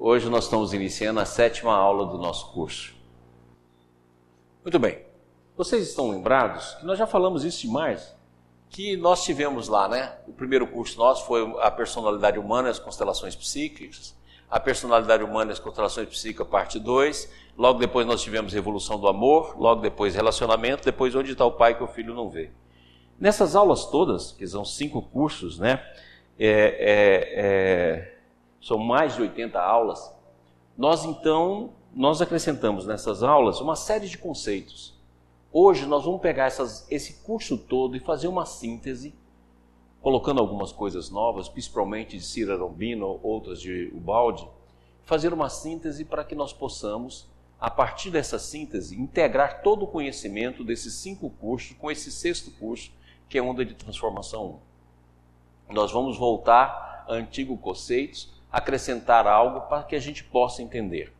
[0.00, 2.94] Hoje nós estamos iniciando a sétima aula do nosso curso.
[4.62, 5.00] Muito bem.
[5.56, 8.14] Vocês estão lembrados que nós já falamos isso demais?
[8.70, 10.14] Que nós tivemos lá, né?
[10.28, 14.16] O primeiro curso nosso foi a personalidade humana e as constelações psíquicas.
[14.48, 17.28] A personalidade humana e as constelações psíquicas, parte 2.
[17.56, 19.58] Logo depois nós tivemos evolução do amor.
[19.58, 20.84] Logo depois relacionamento.
[20.84, 22.52] Depois onde está o pai que o filho não vê.
[23.18, 25.84] Nessas aulas todas, que são cinco cursos, né?
[26.38, 28.17] É, é, é
[28.60, 30.12] são mais de 80 aulas,
[30.76, 34.94] nós então nós acrescentamos nessas aulas uma série de conceitos.
[35.52, 39.14] Hoje nós vamos pegar essas, esse curso todo e fazer uma síntese,
[40.00, 44.46] colocando algumas coisas novas, principalmente de Cira Rombino, outras de Ubaldi,
[45.04, 47.26] fazer uma síntese para que nós possamos,
[47.58, 52.92] a partir dessa síntese, integrar todo o conhecimento desses cinco cursos com esse sexto curso,
[53.28, 54.60] que é Onda de Transformação
[55.68, 55.74] 1.
[55.74, 61.12] Nós vamos voltar a antigos conceitos, acrescentar algo para que a gente possa entender.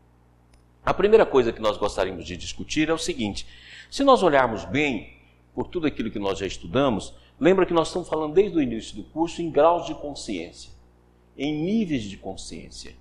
[0.85, 3.47] A primeira coisa que nós gostaríamos de discutir é o seguinte:
[3.91, 5.19] se nós olharmos bem
[5.55, 8.97] por tudo aquilo que nós já estudamos, lembra que nós estamos falando desde o início
[8.97, 10.71] do curso em graus de consciência,
[11.37, 12.97] em níveis de consciência.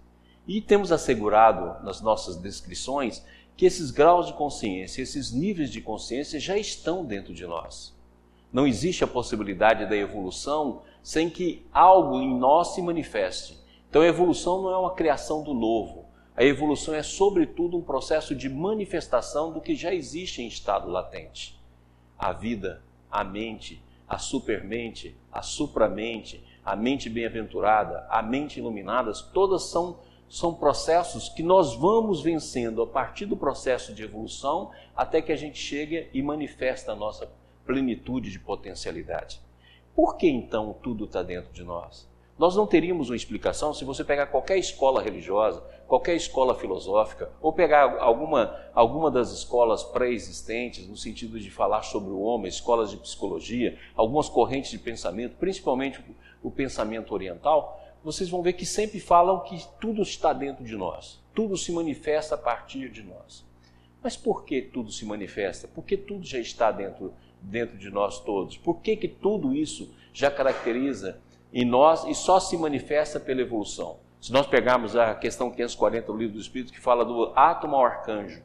[0.47, 3.23] E temos assegurado nas nossas descrições
[3.55, 7.95] que esses graus de consciência, esses níveis de consciência já estão dentro de nós.
[8.51, 13.57] Não existe a possibilidade da evolução sem que algo em nós se manifeste.
[13.89, 16.05] Então a evolução não é uma criação do novo.
[16.35, 21.59] A evolução é, sobretudo, um processo de manifestação do que já existe em estado latente.
[22.17, 29.63] A vida, a mente, a supermente, a supramente, a mente bem-aventurada, a mente iluminadas, todas
[29.63, 35.31] são, são processos que nós vamos vencendo a partir do processo de evolução até que
[35.31, 37.31] a gente chegue e manifesta a nossa
[37.65, 39.41] plenitude de potencialidade.
[39.95, 42.07] Por que então tudo está dentro de nós?
[42.37, 47.51] Nós não teríamos uma explicação se você pegar qualquer escola religiosa, qualquer escola filosófica, ou
[47.51, 52.97] pegar alguma, alguma das escolas pré-existentes, no sentido de falar sobre o homem, escolas de
[52.97, 55.99] psicologia, algumas correntes de pensamento, principalmente
[56.43, 61.19] o, pensamento oriental, vocês vão ver que sempre falam que tudo está dentro de nós,
[61.33, 63.43] tudo se manifesta a partir de nós.
[64.03, 65.67] Mas por que tudo se manifesta?
[65.67, 68.57] Porque tudo já está dentro, dentro de nós todos.
[68.57, 71.19] Por que, que tudo isso já caracteriza
[71.53, 73.99] em nós e só se manifesta pela evolução.
[74.19, 77.85] Se nós pegarmos a questão 540 do livro do Espírito, que fala do átomo ao
[77.85, 78.41] arcanjo.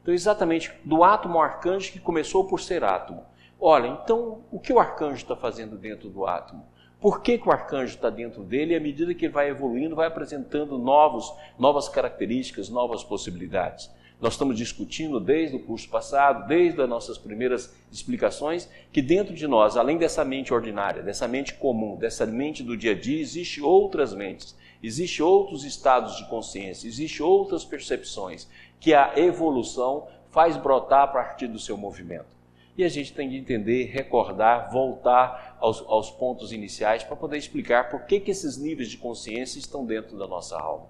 [0.00, 3.24] Então, exatamente do átomo ao arcanjo que começou por ser átomo.
[3.58, 6.66] Olha, então, o que o arcanjo está fazendo dentro do átomo?
[7.00, 8.72] Por que, que o arcanjo está dentro dele?
[8.72, 13.90] E à medida que ele vai evoluindo, vai apresentando novos, novas características, novas possibilidades.
[14.18, 19.46] Nós estamos discutindo desde o curso passado, desde as nossas primeiras explicações, que dentro de
[19.46, 23.60] nós, além dessa mente ordinária, dessa mente comum, dessa mente do dia a dia, existe
[23.60, 28.48] outras mentes, existe outros estados de consciência, existe outras percepções
[28.80, 32.36] que a evolução faz brotar a partir do seu movimento.
[32.74, 37.90] E a gente tem que entender, recordar, voltar aos, aos pontos iniciais para poder explicar
[37.90, 40.86] por que, que esses níveis de consciência estão dentro da nossa alma.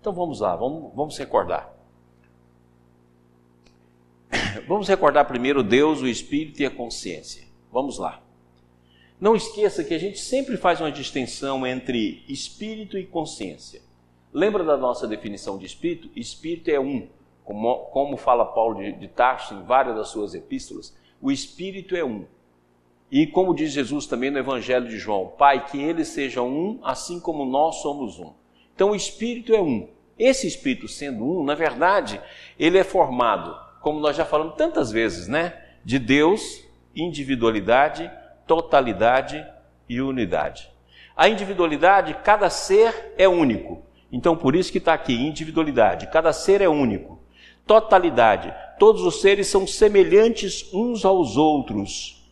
[0.00, 1.79] Então vamos lá, vamos, vamos recordar.
[4.66, 7.44] Vamos recordar primeiro Deus, o Espírito e a consciência.
[7.72, 8.22] Vamos lá.
[9.20, 13.82] Não esqueça que a gente sempre faz uma distinção entre espírito e consciência.
[14.32, 16.08] Lembra da nossa definição de espírito?
[16.16, 17.06] Espírito é um.
[17.44, 22.04] Como, como fala Paulo de, de Tarso em várias das suas epístolas, o espírito é
[22.04, 22.24] um.
[23.10, 27.20] E como diz Jesus também no Evangelho de João, Pai, que eles sejam um, assim
[27.20, 28.32] como nós somos um.
[28.74, 29.88] Então o espírito é um.
[30.18, 32.20] Esse espírito sendo um, na verdade,
[32.58, 35.54] ele é formado como nós já falamos tantas vezes, né?
[35.84, 36.64] De Deus,
[36.94, 38.10] individualidade,
[38.46, 39.44] totalidade
[39.88, 40.70] e unidade.
[41.16, 43.82] A individualidade, cada ser é único.
[44.12, 47.20] Então, por isso que está aqui, individualidade, cada ser é único.
[47.66, 52.26] Totalidade, todos os seres são semelhantes uns aos outros.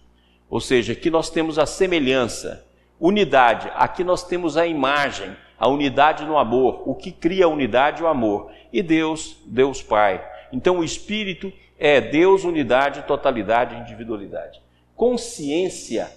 [0.50, 2.66] Ou seja, aqui nós temos a semelhança.
[2.98, 8.02] Unidade, aqui nós temos a imagem, a unidade no amor, o que cria a unidade
[8.02, 8.50] o amor.
[8.72, 10.24] E Deus, Deus Pai.
[10.52, 14.60] Então, o espírito é Deus, unidade, totalidade individualidade.
[14.96, 16.10] Consciência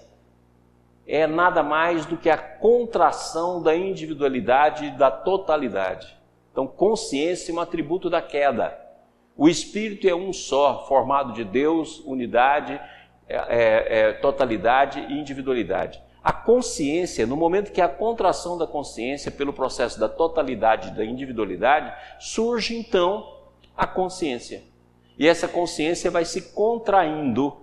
[1.05, 6.17] é nada mais do que a contração da individualidade e da totalidade.
[6.51, 8.77] Então, consciência é um atributo da queda.
[9.37, 12.79] O espírito é um só, formado de Deus, unidade,
[13.27, 16.01] é, é, é, totalidade e individualidade.
[16.23, 21.03] A consciência, no momento que a contração da consciência pelo processo da totalidade e da
[21.03, 23.40] individualidade, surge então
[23.81, 24.61] a consciência.
[25.17, 27.57] E essa consciência vai se contraindo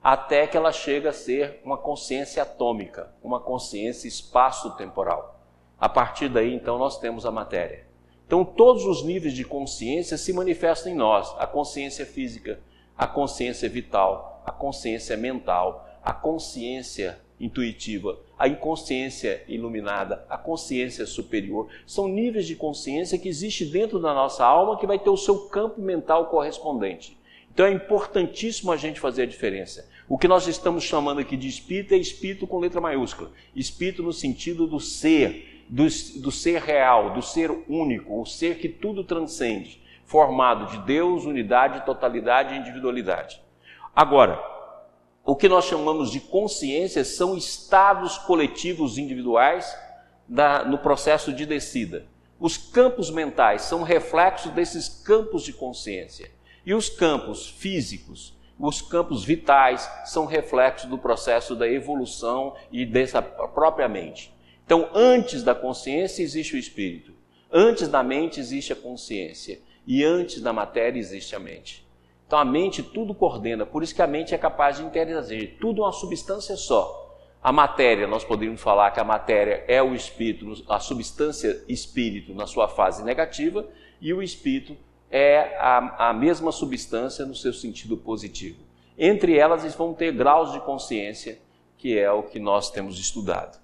[0.00, 5.40] até que ela chega a ser uma consciência atômica, uma consciência espaço-temporal.
[5.76, 7.88] A partir daí, então, nós temos a matéria.
[8.24, 12.60] Então, todos os níveis de consciência se manifestam em nós: a consciência física,
[12.96, 21.68] a consciência vital, a consciência mental, a consciência intuitiva, a inconsciência iluminada, a consciência superior.
[21.86, 25.48] São níveis de consciência que existem dentro da nossa alma que vai ter o seu
[25.48, 27.16] campo mental correspondente.
[27.52, 29.88] Então é importantíssimo a gente fazer a diferença.
[30.08, 33.30] O que nós estamos chamando aqui de espírito é espírito com letra maiúscula.
[33.54, 35.84] Espírito no sentido do ser, do,
[36.20, 41.84] do ser real, do ser único, o ser que tudo transcende, formado de Deus, unidade,
[41.84, 43.40] totalidade e individualidade.
[43.94, 44.57] Agora,
[45.28, 49.76] o que nós chamamos de consciência são estados coletivos individuais
[50.26, 52.06] da, no processo de descida.
[52.40, 56.30] Os campos mentais são reflexos desses campos de consciência.
[56.64, 63.20] E os campos físicos, os campos vitais, são reflexos do processo da evolução e dessa
[63.20, 64.34] própria mente.
[64.64, 67.12] Então, antes da consciência existe o espírito,
[67.52, 71.86] antes da mente existe a consciência e antes da matéria existe a mente.
[72.28, 75.80] Então, a mente tudo coordena, por isso que a mente é capaz de interagir, tudo
[75.80, 77.16] uma substância só.
[77.42, 82.46] A matéria, nós poderíamos falar que a matéria é o espírito, a substância espírito na
[82.46, 83.66] sua fase negativa,
[83.98, 84.76] e o espírito
[85.10, 88.58] é a, a mesma substância no seu sentido positivo.
[88.98, 91.38] Entre elas, eles vão ter graus de consciência,
[91.78, 93.58] que é o que nós temos estudado.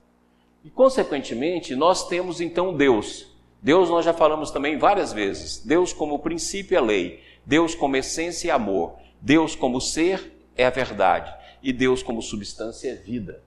[0.64, 3.26] E, consequentemente, nós temos então Deus.
[3.60, 5.58] Deus nós já falamos também várias vezes.
[5.58, 7.33] Deus como princípio é lei.
[7.46, 8.96] Deus como essência é amor.
[9.20, 11.32] Deus como ser é a verdade.
[11.62, 13.42] E Deus como substância é vida.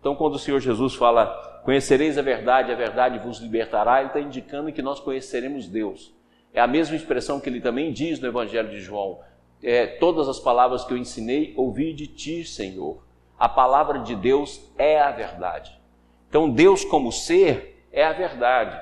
[0.00, 4.20] Então, quando o Senhor Jesus fala, conhecereis a verdade, a verdade vos libertará, ele está
[4.20, 6.12] indicando que nós conheceremos Deus.
[6.52, 9.20] É a mesma expressão que ele também diz no Evangelho de João.
[9.62, 13.02] É, todas as palavras que eu ensinei, ouvi de ti, Senhor.
[13.38, 15.80] A palavra de Deus é a verdade.
[16.28, 18.78] Então, Deus como ser é a verdade.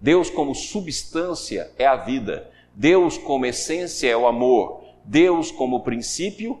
[0.00, 2.49] Deus como substância é a vida.
[2.74, 4.82] Deus como essência é o amor.
[5.04, 6.60] Deus como princípio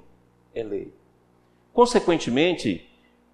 [0.54, 0.92] é lei.
[1.72, 2.88] Consequentemente,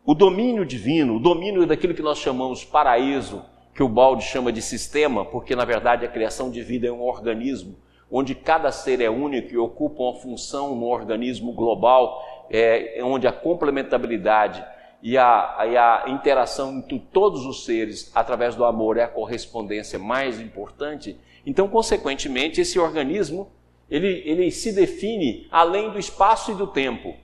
[0.05, 3.43] o domínio divino, o domínio daquilo que nós chamamos paraíso,
[3.75, 7.03] que o balde chama de sistema, porque na verdade a criação de vida é um
[7.03, 7.77] organismo,
[8.11, 13.33] onde cada ser é único e ocupa uma função no organismo global, é, onde a
[13.33, 14.65] complementabilidade
[15.03, 19.99] e a, e a interação entre todos os seres através do amor é a correspondência
[19.99, 23.49] mais importante, então, consequentemente, esse organismo
[23.89, 27.15] ele, ele se define além do espaço e do tempo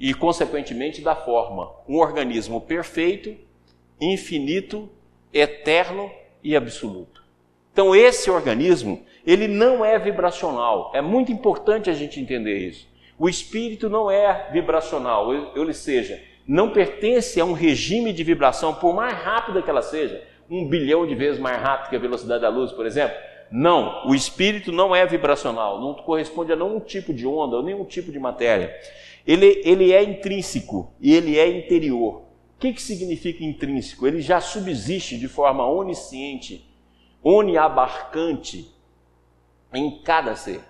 [0.00, 1.70] e, consequentemente, da forma.
[1.86, 3.36] Um organismo perfeito,
[4.00, 4.88] infinito,
[5.32, 6.10] eterno
[6.42, 7.22] e absoluto.
[7.72, 10.90] Então, esse organismo, ele não é vibracional.
[10.94, 12.90] É muito importante a gente entender isso.
[13.18, 18.94] O espírito não é vibracional, ou seja, não pertence a um regime de vibração, por
[18.94, 22.48] mais rápida que ela seja, um bilhão de vezes mais rápido que a velocidade da
[22.48, 23.16] luz, por exemplo.
[23.52, 27.84] Não, o espírito não é vibracional, não corresponde a nenhum tipo de onda, ou nenhum
[27.84, 28.74] tipo de matéria.
[29.26, 32.22] Ele, ele é intrínseco e ele é interior.
[32.56, 34.06] O que, que significa intrínseco?
[34.06, 36.66] Ele já subsiste de forma onisciente,
[37.22, 38.74] oniabarcante
[39.74, 40.62] em cada ser.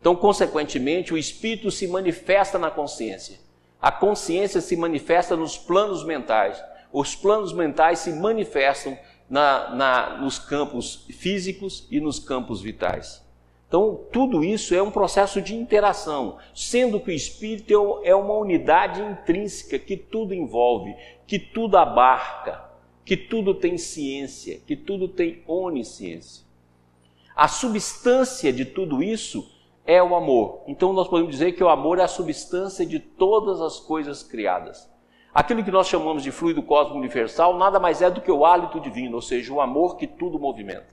[0.00, 3.38] Então, consequentemente, o espírito se manifesta na consciência.
[3.82, 6.62] A consciência se manifesta nos planos mentais.
[6.92, 8.96] Os planos mentais se manifestam
[9.30, 13.24] na, na, nos campos físicos e nos campos vitais.
[13.68, 19.00] Então, tudo isso é um processo de interação, sendo que o espírito é uma unidade
[19.00, 20.92] intrínseca que tudo envolve,
[21.24, 22.68] que tudo abarca,
[23.04, 26.44] que tudo tem ciência, que tudo tem onisciência.
[27.36, 29.48] A substância de tudo isso
[29.86, 30.64] é o amor.
[30.66, 34.89] Então nós podemos dizer que o amor é a substância de todas as coisas criadas.
[35.32, 38.80] Aquilo que nós chamamos de fluido cósmico universal nada mais é do que o hálito
[38.80, 40.88] divino, ou seja, o amor que tudo movimenta.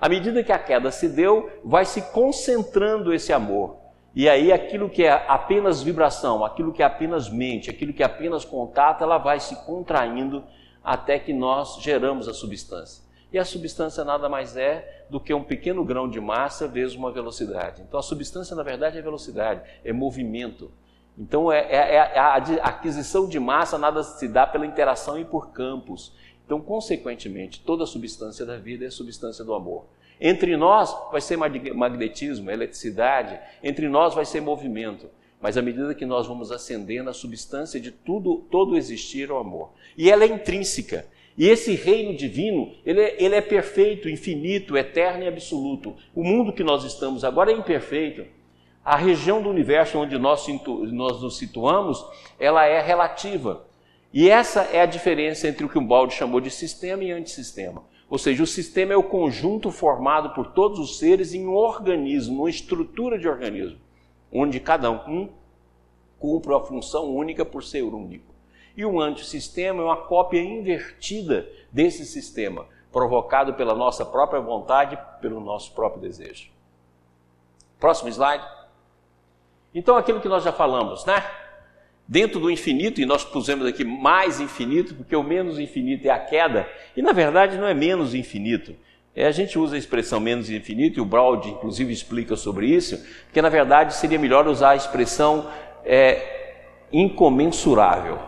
[0.00, 3.76] À medida que a queda se deu, vai se concentrando esse amor.
[4.14, 8.06] E aí aquilo que é apenas vibração, aquilo que é apenas mente, aquilo que é
[8.06, 10.44] apenas contato, ela vai se contraindo
[10.82, 13.04] até que nós geramos a substância.
[13.32, 17.12] E a substância nada mais é do que um pequeno grão de massa vezes uma
[17.12, 17.82] velocidade.
[17.82, 20.72] Então a substância, na verdade, é velocidade, é movimento.
[21.20, 25.50] Então é, é, é a aquisição de massa nada se dá pela interação e por
[25.50, 26.14] campos.
[26.46, 29.84] Então, consequentemente, toda substância da vida é substância do amor.
[30.18, 35.08] Entre nós vai ser magnetismo, eletricidade, entre nós vai ser movimento.
[35.40, 39.38] Mas à medida que nós vamos ascendendo, a substância de tudo, todo existir é o
[39.38, 39.70] amor.
[39.96, 41.06] E ela é intrínseca.
[41.36, 45.96] E esse reino divino, ele é, ele é perfeito, infinito, eterno e absoluto.
[46.14, 48.26] O mundo que nós estamos agora é imperfeito.
[48.84, 50.46] A região do universo onde nós,
[50.92, 52.04] nós nos situamos,
[52.38, 53.66] ela é relativa.
[54.12, 57.84] E essa é a diferença entre o que o Balde chamou de sistema e antissistema.
[58.08, 62.40] Ou seja, o sistema é o conjunto formado por todos os seres em um organismo,
[62.40, 63.78] uma estrutura de organismo,
[64.32, 65.28] onde cada um
[66.18, 68.34] cumpre uma função única por ser único.
[68.76, 75.40] E um antissistema é uma cópia invertida desse sistema, provocado pela nossa própria vontade, pelo
[75.40, 76.50] nosso próprio desejo.
[77.78, 78.59] Próximo slide.
[79.74, 81.24] Então, aquilo que nós já falamos, né?
[82.06, 86.18] Dentro do infinito, e nós pusemos aqui mais infinito, porque o menos infinito é a
[86.18, 88.74] queda, e na verdade não é menos infinito.
[89.14, 93.00] É, a gente usa a expressão menos infinito, e o Braud, inclusive, explica sobre isso,
[93.24, 95.48] porque na verdade seria melhor usar a expressão
[95.84, 96.62] é,
[96.92, 98.18] incomensurável.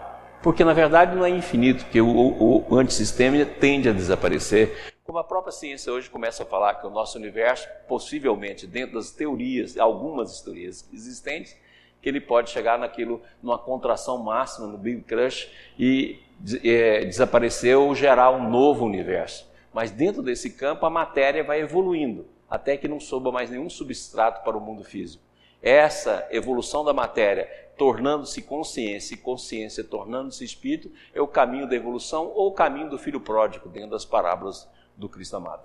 [0.43, 4.92] Porque na verdade não é infinito, porque o, o, o antissistema tende a desaparecer.
[5.05, 9.11] Como a própria ciência hoje começa a falar que o nosso universo, possivelmente dentro das
[9.11, 11.57] teorias, algumas teorias existentes,
[12.01, 16.21] que ele pode chegar naquilo, numa contração máxima, no Big Crush, e
[16.63, 19.51] é, desaparecer ou gerar um novo universo.
[19.73, 24.45] Mas dentro desse campo, a matéria vai evoluindo, até que não soba mais nenhum substrato
[24.45, 25.25] para o mundo físico.
[25.61, 32.31] Essa evolução da matéria, tornando-se consciência e consciência tornando-se espírito, é o caminho da evolução
[32.35, 35.63] ou o caminho do filho pródigo, dentro das parábolas do Cristo amado.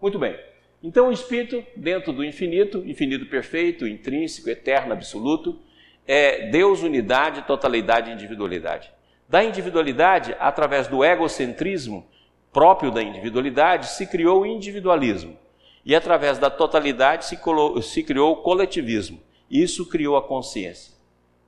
[0.00, 0.38] Muito bem.
[0.82, 5.58] Então, o espírito, dentro do infinito, infinito perfeito, intrínseco, eterno, absoluto,
[6.06, 8.92] é Deus, unidade, totalidade e individualidade.
[9.28, 12.06] Da individualidade, através do egocentrismo
[12.52, 15.36] próprio da individualidade, se criou o individualismo.
[15.84, 17.38] E através da totalidade se,
[17.82, 19.20] se criou o coletivismo.
[19.50, 20.94] Isso criou a consciência.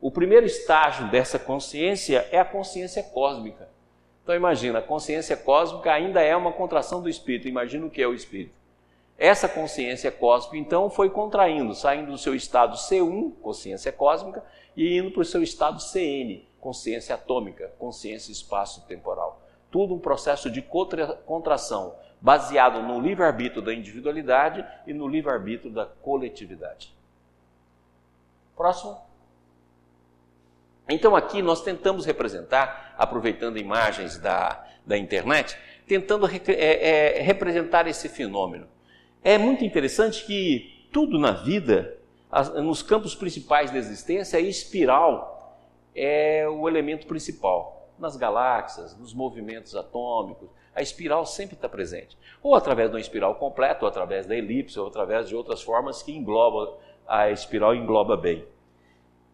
[0.01, 3.68] O primeiro estágio dessa consciência é a consciência cósmica.
[4.29, 7.49] Então imagina, a consciência cósmica ainda é uma contração do espírito.
[7.49, 8.53] Imagina o que é o espírito.
[9.17, 14.45] Essa consciência cósmica, então, foi contraindo, saindo do seu estado C1, consciência cósmica,
[14.77, 19.41] e indo para o seu estado CN, consciência atômica, consciência espaço-temporal.
[19.71, 26.95] Tudo um processo de contração, baseado no livre-arbítrio da individualidade e no livre-arbítrio da coletividade.
[28.55, 29.08] Próximo.
[30.89, 38.09] Então, aqui nós tentamos representar, aproveitando imagens da, da internet, tentando é, é, representar esse
[38.09, 38.67] fenômeno.
[39.23, 41.99] É muito interessante que tudo na vida,
[42.63, 45.59] nos campos principais da existência, a espiral
[45.95, 47.91] é o elemento principal.
[47.99, 52.17] Nas galáxias, nos movimentos atômicos, a espiral sempre está presente.
[52.41, 56.03] Ou através de uma espiral completa, ou através da elipse, ou através de outras formas
[56.03, 58.47] que engloba, a espiral engloba bem.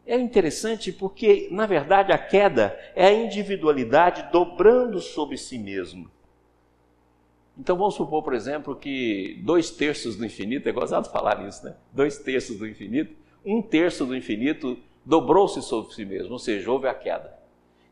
[0.06, 6.10] É interessante porque, na verdade, a queda é a individualidade dobrando sobre si mesmo.
[7.58, 11.74] Então vamos supor, por exemplo, que dois terços do infinito, é gozado falar nisso, né?
[11.92, 16.88] Dois terços do infinito, um terço do infinito dobrou-se sobre si mesmo, ou seja, houve
[16.88, 17.38] a queda.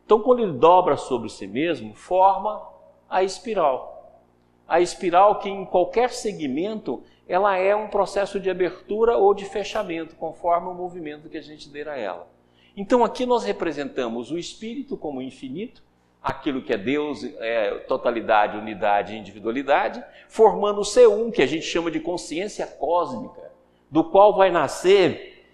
[0.05, 2.61] Então, quando ele dobra sobre si mesmo, forma
[3.09, 4.21] a espiral.
[4.67, 10.15] A espiral que em qualquer segmento ela é um processo de abertura ou de fechamento,
[10.15, 12.27] conforme o movimento que a gente der a ela.
[12.75, 15.83] Então aqui nós representamos o espírito como infinito
[16.23, 21.65] aquilo que é Deus, é totalidade, unidade e individualidade, formando o C1, que a gente
[21.65, 23.51] chama de consciência cósmica,
[23.91, 25.45] do qual vai nascer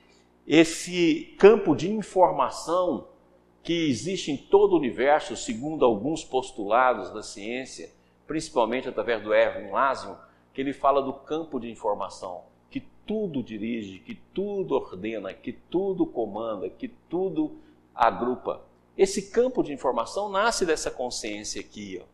[0.45, 3.07] esse campo de informação
[3.63, 7.89] que existe em todo o universo, segundo alguns postulados da ciência,
[8.27, 10.17] principalmente através do Erwin Laszlo,
[10.53, 16.05] que ele fala do campo de informação, que tudo dirige, que tudo ordena, que tudo
[16.05, 17.57] comanda, que tudo
[17.93, 18.61] agrupa.
[18.97, 22.01] Esse campo de informação nasce dessa consciência aqui.
[22.01, 22.05] Ó.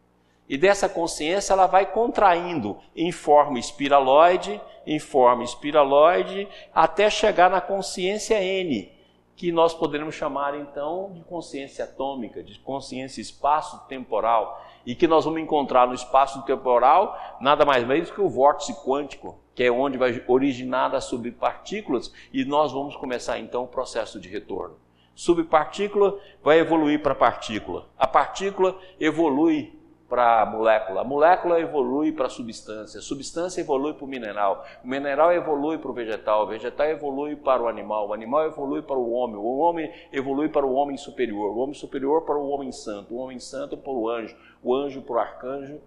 [0.48, 7.60] E dessa consciência ela vai contraindo em forma espiraloide, em forma espiraloide, até chegar na
[7.60, 8.92] consciência N,
[9.36, 15.42] que nós poderemos chamar então de consciência atômica, de consciência espaço-temporal, e que nós vamos
[15.42, 20.94] encontrar no espaço-temporal nada mais menos que o vórtice quântico, que é onde vai originar
[20.94, 24.75] as subpartículas, e nós vamos começar então o processo de retorno
[25.15, 27.88] subpartícula vai evoluir para partícula.
[27.98, 29.74] A partícula evolui
[30.08, 31.01] para a molécula.
[31.01, 33.00] A molécula evolui para a substância.
[33.00, 34.63] A substância evolui para o mineral.
[34.84, 36.44] O mineral evolui para o vegetal.
[36.44, 38.10] O vegetal evolui para o animal.
[38.10, 39.38] O animal evolui para o homem.
[39.38, 41.51] O homem evolui para o homem superior.
[41.56, 43.15] O homem superior para o homem santo.
[43.15, 44.36] O homem santo para o anjo.
[44.65, 45.79] O anjo para o arcanjo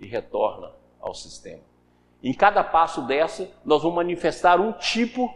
[0.00, 1.60] e retorna ao sistema.
[2.22, 5.30] Em cada passo dessa, nós vamos manifestar um tipo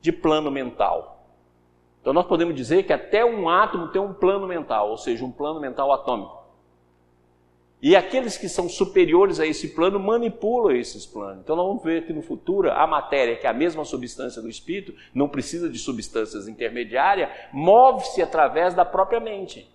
[0.00, 1.24] de plano mental.
[2.00, 5.30] Então nós podemos dizer que até um átomo tem um plano mental, ou seja, um
[5.30, 6.40] plano mental atômico.
[7.80, 11.42] E aqueles que são superiores a esse plano manipulam esses planos.
[11.44, 14.48] Então nós vamos ver que no futuro a matéria, que é a mesma substância do
[14.48, 19.70] espírito, não precisa de substâncias intermediárias, move-se através da própria mente.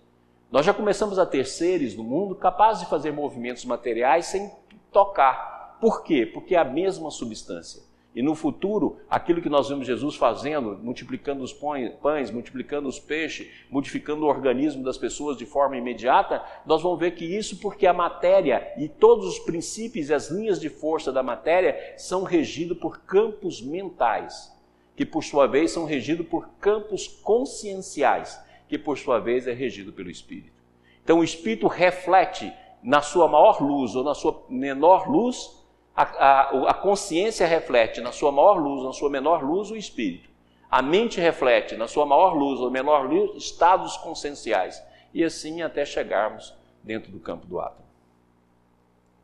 [0.50, 4.50] Nós já começamos a ter seres no mundo capazes de fazer movimentos materiais sem
[4.92, 5.76] tocar.
[5.80, 6.24] Por quê?
[6.24, 7.82] Porque é a mesma substância.
[8.14, 13.46] E no futuro, aquilo que nós vemos Jesus fazendo, multiplicando os pães, multiplicando os peixes,
[13.70, 17.92] modificando o organismo das pessoas de forma imediata, nós vamos ver que isso porque a
[17.92, 23.00] matéria e todos os princípios e as linhas de força da matéria são regidos por
[23.00, 24.50] campos mentais,
[24.96, 29.92] que por sua vez são regidos por campos conscienciais, que por sua vez é regido
[29.92, 30.56] pelo Espírito.
[31.02, 35.56] Então o Espírito reflete na sua maior luz ou na sua menor luz
[35.96, 40.28] a, a, a consciência reflete na sua maior luz, na sua menor luz, o espírito.
[40.70, 44.82] A mente reflete na sua maior luz ou menor luz estados conscienciais.
[45.14, 47.86] E assim até chegarmos dentro do campo do átomo.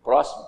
[0.03, 0.47] Próximo.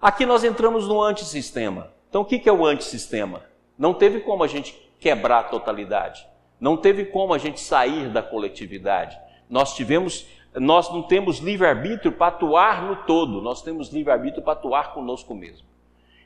[0.00, 1.92] Aqui nós entramos no antissistema.
[2.08, 3.44] Então o que é o antissistema?
[3.78, 6.26] Não teve como a gente quebrar a totalidade.
[6.62, 9.18] Não teve como a gente sair da coletividade.
[9.50, 14.92] Nós tivemos nós não temos livre-arbítrio para atuar no todo, nós temos livre-arbítrio para atuar
[14.94, 15.66] conosco mesmo.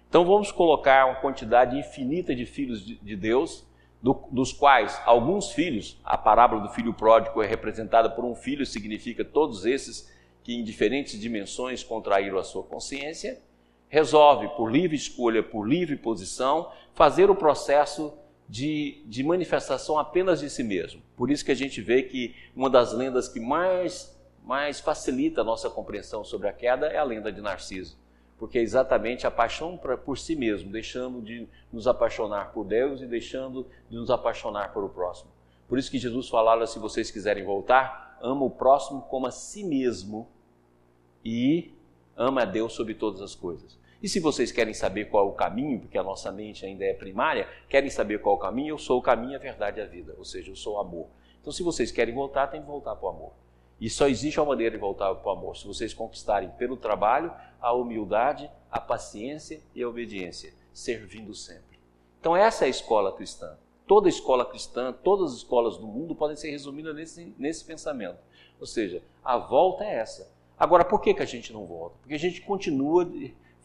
[0.09, 3.65] Então vamos colocar uma quantidade infinita de filhos de Deus,
[4.03, 8.67] do, dos quais alguns filhos, a parábola do filho pródigo é representada por um filho,
[8.67, 10.13] significa todos esses
[10.43, 13.41] que em diferentes dimensões contraíram a sua consciência,
[13.89, 18.13] resolve, por livre escolha, por livre posição, fazer o processo
[18.49, 21.03] de, de manifestação apenas de si mesmo.
[21.17, 25.45] Por isso que a gente vê que uma das lendas que mais mas facilita a
[25.45, 27.99] nossa compreensão sobre a queda é a lenda de Narciso,
[28.39, 33.07] porque é exatamente a paixão por si mesmo, deixando de nos apaixonar por Deus e
[33.07, 35.33] deixando de nos apaixonar por o próximo.
[35.69, 39.65] Por isso que Jesus falava: se vocês quiserem voltar, ama o próximo como a si
[39.65, 40.29] mesmo
[41.25, 41.73] e
[42.17, 43.77] ama a Deus sobre todas as coisas.
[44.03, 46.93] E se vocês querem saber qual é o caminho, porque a nossa mente ainda é
[46.93, 49.87] primária, querem saber qual é o caminho, eu sou o caminho, a verdade e a
[49.87, 51.07] vida, ou seja, eu sou o amor.
[51.41, 53.33] Então, se vocês querem voltar, tem que voltar para o amor.
[53.81, 57.33] E só existe uma maneira de voltar para o amor, se vocês conquistarem pelo trabalho
[57.61, 61.79] a humildade, a paciência e a obediência, servindo sempre.
[62.21, 63.57] Então essa é a escola cristã.
[63.87, 68.19] Toda escola cristã, todas as escolas do mundo podem ser resumidas nesse, nesse pensamento.
[68.59, 70.33] Ou seja, a volta é essa.
[70.59, 71.97] Agora, por que, que a gente não volta?
[72.01, 73.09] Porque a gente continua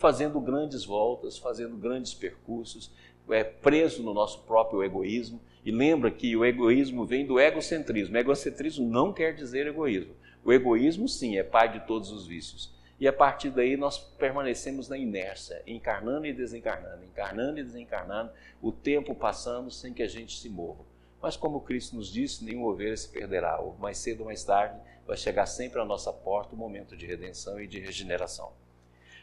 [0.02, 2.92] fazendo grandes voltas, fazendo grandes percursos,
[3.30, 8.18] é preso no nosso próprio egoísmo, e lembra que o egoísmo vem do egocentrismo.
[8.18, 10.16] Egocentrismo não quer dizer egoísmo.
[10.44, 12.74] O egoísmo, sim, é pai de todos os vícios.
[13.00, 18.72] E a partir daí nós permanecemos na inércia, encarnando e desencarnando, encarnando e desencarnando, o
[18.72, 20.84] tempo passando sem que a gente se mova.
[21.22, 24.80] Mas como Cristo nos disse, nenhum ovelha se perderá, ou mais cedo ou mais tarde
[25.06, 28.52] vai chegar sempre à nossa porta o momento de redenção e de regeneração.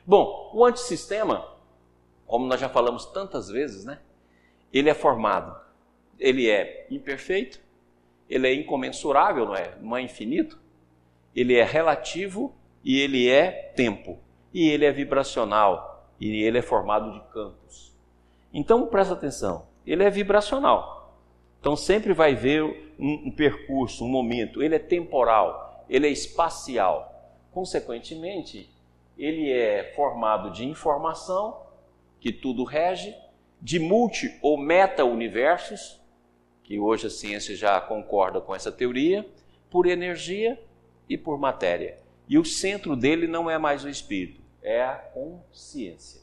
[0.08, 1.46] Bom, o antissistema,
[2.26, 4.00] como nós já falamos tantas vezes, né?
[4.72, 5.68] Ele é formado
[6.18, 7.60] ele é imperfeito,
[8.28, 9.74] ele é incomensurável, não é?
[9.80, 10.58] Não é infinito.
[11.34, 14.18] Ele é relativo e ele é tempo.
[14.52, 17.96] E ele é vibracional e ele é formado de campos.
[18.52, 21.16] Então presta atenção, ele é vibracional.
[21.60, 22.62] Então sempre vai ver
[22.98, 24.62] um, um percurso, um momento.
[24.62, 27.14] Ele é temporal, ele é espacial.
[27.52, 28.70] Consequentemente,
[29.18, 31.60] ele é formado de informação,
[32.20, 33.14] que tudo rege,
[33.60, 36.00] de multi ou meta-universos,
[36.62, 39.26] que hoje a ciência já concorda com essa teoria,
[39.70, 40.60] por energia
[41.08, 41.98] e por matéria.
[42.28, 46.20] E o centro dele não é mais o espírito, é a consciência.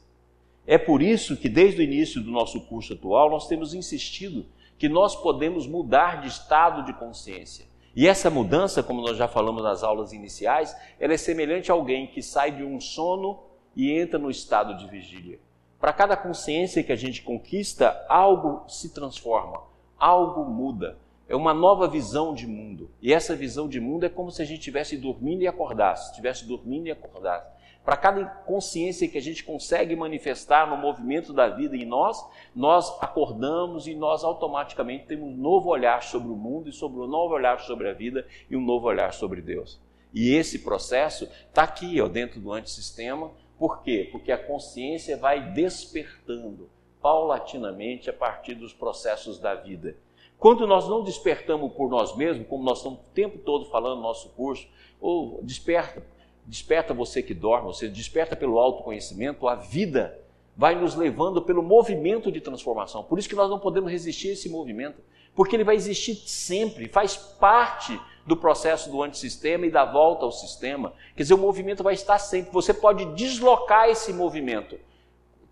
[0.66, 4.46] É por isso que desde o início do nosso curso atual nós temos insistido
[4.78, 7.66] que nós podemos mudar de estado de consciência.
[7.96, 12.06] E essa mudança, como nós já falamos nas aulas iniciais, ela é semelhante a alguém
[12.06, 13.40] que sai de um sono
[13.74, 15.40] e entra no estado de vigília.
[15.80, 19.66] Para cada consciência que a gente conquista, algo se transforma
[19.98, 20.98] algo muda.
[21.28, 22.90] É uma nova visão de mundo.
[23.02, 26.46] E essa visão de mundo é como se a gente estivesse dormindo e acordasse, estivesse
[26.46, 27.55] dormindo e acordasse.
[27.86, 32.20] Para cada consciência que a gente consegue manifestar no movimento da vida em nós,
[32.52, 37.06] nós acordamos e nós automaticamente temos um novo olhar sobre o mundo e sobre um
[37.06, 39.80] novo olhar sobre a vida e um novo olhar sobre Deus.
[40.12, 43.30] E esse processo está aqui, ó, dentro do antissistema.
[43.56, 44.08] Por quê?
[44.10, 46.68] Porque a consciência vai despertando
[47.00, 49.96] paulatinamente a partir dos processos da vida.
[50.40, 54.02] Quando nós não despertamos por nós mesmos, como nós estamos o tempo todo falando no
[54.02, 54.66] nosso curso,
[55.00, 56.02] ou desperta,
[56.46, 60.18] desperta você que dorme, você desperta pelo autoconhecimento, a vida
[60.56, 63.02] vai nos levando pelo movimento de transformação.
[63.02, 65.02] Por isso que nós não podemos resistir a esse movimento,
[65.34, 70.32] porque ele vai existir sempre, faz parte do processo do antissistema e da volta ao
[70.32, 70.94] sistema.
[71.14, 72.50] Quer dizer, o movimento vai estar sempre.
[72.52, 74.78] Você pode deslocar esse movimento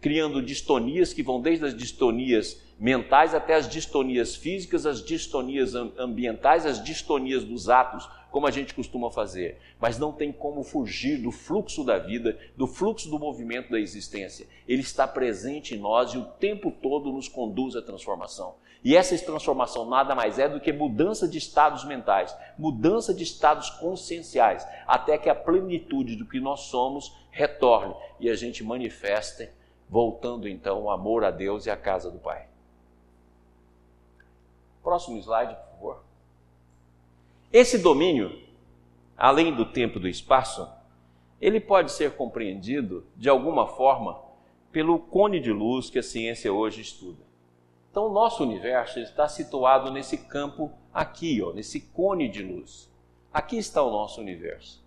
[0.01, 6.67] criando distonias que vão desde as distonias mentais até as distonias físicas, as distonias ambientais,
[6.67, 11.31] as distonias dos atos como a gente costuma fazer, mas não tem como fugir do
[11.31, 14.49] fluxo da vida, do fluxo do movimento da existência.
[14.67, 18.57] Ele está presente em nós e o tempo todo nos conduz à transformação.
[18.83, 23.71] E essa transformação nada mais é do que mudança de estados mentais, mudança de estados
[23.71, 29.49] conscienciais, até que a plenitude do que nós somos retorne e a gente manifeste,
[29.89, 32.49] voltando então o amor a Deus e à casa do Pai.
[34.83, 35.74] Próximo slide, por.
[37.55, 38.37] Esse domínio,
[39.17, 40.69] além do tempo e do espaço,
[41.41, 44.21] ele pode ser compreendido de alguma forma
[44.73, 47.23] pelo cone de luz que a ciência hoje estuda.
[47.89, 52.93] Então, o nosso universo está situado nesse campo aqui, ó, nesse cone de luz.
[53.33, 54.85] Aqui está o nosso universo.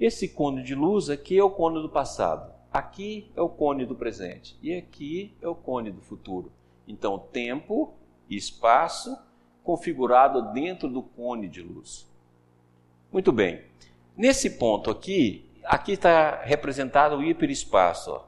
[0.00, 3.94] Esse cone de luz aqui é o cone do passado, aqui é o cone do
[3.94, 6.50] presente e aqui é o cone do futuro.
[6.88, 7.94] Então, tempo
[8.28, 9.16] espaço
[9.64, 12.06] configurado dentro do cone de luz.
[13.10, 13.64] Muito bem.
[14.16, 18.24] Nesse ponto aqui, aqui está representado o hiperespaço, ó.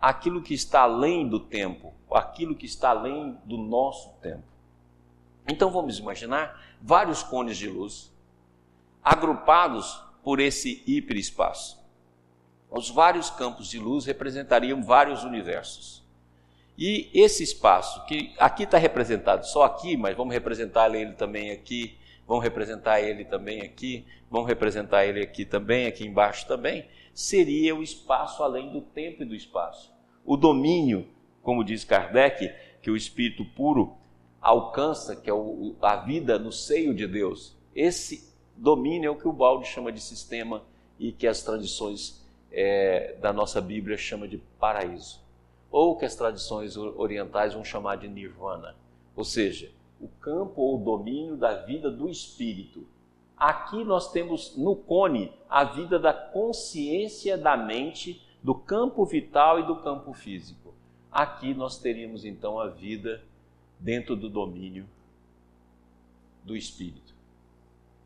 [0.00, 4.42] aquilo que está além do tempo, aquilo que está além do nosso tempo.
[5.46, 8.12] Então vamos imaginar vários cones de luz
[9.02, 11.84] agrupados por esse hiperespaço.
[12.70, 16.03] Os vários campos de luz representariam vários universos.
[16.76, 21.96] E esse espaço, que aqui está representado só aqui, mas vamos representar ele também aqui,
[22.26, 27.82] vamos representar ele também aqui, vamos representar ele aqui também, aqui embaixo também, seria o
[27.82, 29.92] espaço além do tempo e do espaço.
[30.24, 31.06] O domínio,
[31.42, 33.96] como diz Kardec, que o espírito puro
[34.40, 37.56] alcança, que é o, a vida no seio de Deus.
[37.74, 40.64] Esse domínio é o que o Balde chama de sistema
[40.98, 45.23] e que as tradições é, da nossa Bíblia chama de paraíso
[45.74, 48.76] ou que as tradições orientais vão chamar de nirvana,
[49.16, 52.86] ou seja, o campo ou domínio da vida do espírito.
[53.36, 59.66] Aqui nós temos no cone a vida da consciência da mente, do campo vital e
[59.66, 60.72] do campo físico.
[61.10, 63.20] Aqui nós teríamos então a vida
[63.76, 64.86] dentro do domínio
[66.44, 67.16] do espírito.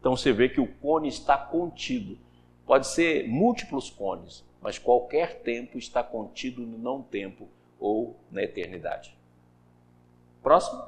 [0.00, 2.16] Então você vê que o cone está contido.
[2.64, 7.46] Pode ser múltiplos cones, mas qualquer tempo está contido no não tempo
[7.78, 9.16] ou na eternidade.
[10.42, 10.82] Próximo.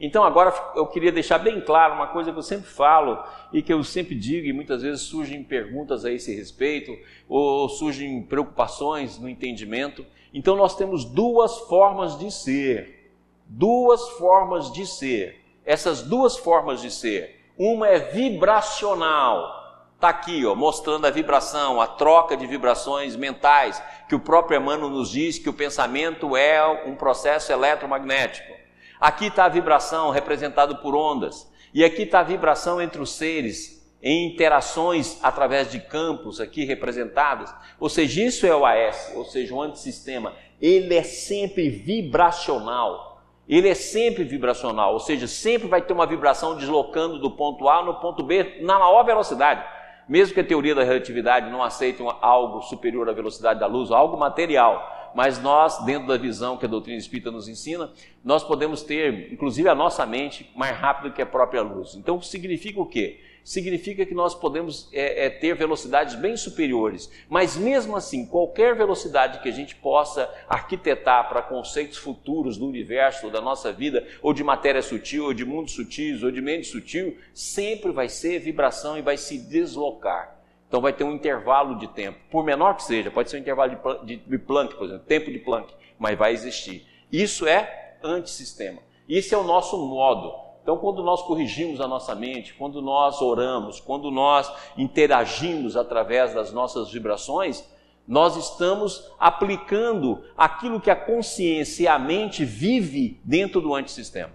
[0.00, 3.70] Então, agora eu queria deixar bem claro uma coisa que eu sempre falo e que
[3.70, 6.96] eu sempre digo, e muitas vezes surgem perguntas a esse respeito,
[7.28, 10.06] ou surgem preocupações no entendimento.
[10.32, 13.12] Então, nós temos duas formas de ser.
[13.46, 15.38] Duas formas de ser.
[15.66, 17.38] Essas duas formas de ser.
[17.58, 19.59] Uma é vibracional,
[20.00, 24.88] Está aqui, ó, mostrando a vibração, a troca de vibrações mentais, que o próprio Emmanuel
[24.88, 28.50] nos diz que o pensamento é um processo eletromagnético.
[28.98, 31.52] Aqui está a vibração representada por ondas.
[31.74, 37.52] E aqui está a vibração entre os seres, em interações através de campos aqui representados.
[37.78, 40.32] Ou seja, isso é o AS, ou seja, o antissistema.
[40.62, 43.22] Ele é sempre vibracional.
[43.46, 47.82] Ele é sempre vibracional, ou seja, sempre vai ter uma vibração deslocando do ponto A
[47.82, 49.62] no ponto B na maior velocidade
[50.10, 54.16] mesmo que a teoria da relatividade não aceite algo superior à velocidade da luz, algo
[54.16, 57.92] material, mas nós, dentro da visão que a doutrina espírita nos ensina,
[58.24, 61.94] nós podemos ter, inclusive, a nossa mente mais rápida que a própria luz.
[61.94, 63.20] Então, significa o quê?
[63.44, 67.10] Significa que nós podemos é, é, ter velocidades bem superiores.
[67.28, 73.26] Mas mesmo assim, qualquer velocidade que a gente possa arquitetar para conceitos futuros do universo,
[73.26, 76.66] ou da nossa vida, ou de matéria sutil, ou de mundos sutis, ou de mente
[76.66, 80.38] sutil, sempre vai ser vibração e vai se deslocar.
[80.68, 83.76] Então vai ter um intervalo de tempo, por menor que seja, pode ser um intervalo
[84.04, 86.86] de, de, de Planck, por exemplo, tempo de Planck, mas vai existir.
[87.10, 88.80] Isso é antissistema.
[89.08, 93.80] Isso é o nosso modo então, quando nós corrigimos a nossa mente, quando nós oramos,
[93.80, 97.64] quando nós interagimos através das nossas vibrações,
[98.06, 104.32] nós estamos aplicando aquilo que a consciência e a mente vive dentro do antissistema.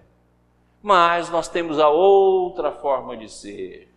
[0.82, 3.88] Mas nós temos a outra forma de ser.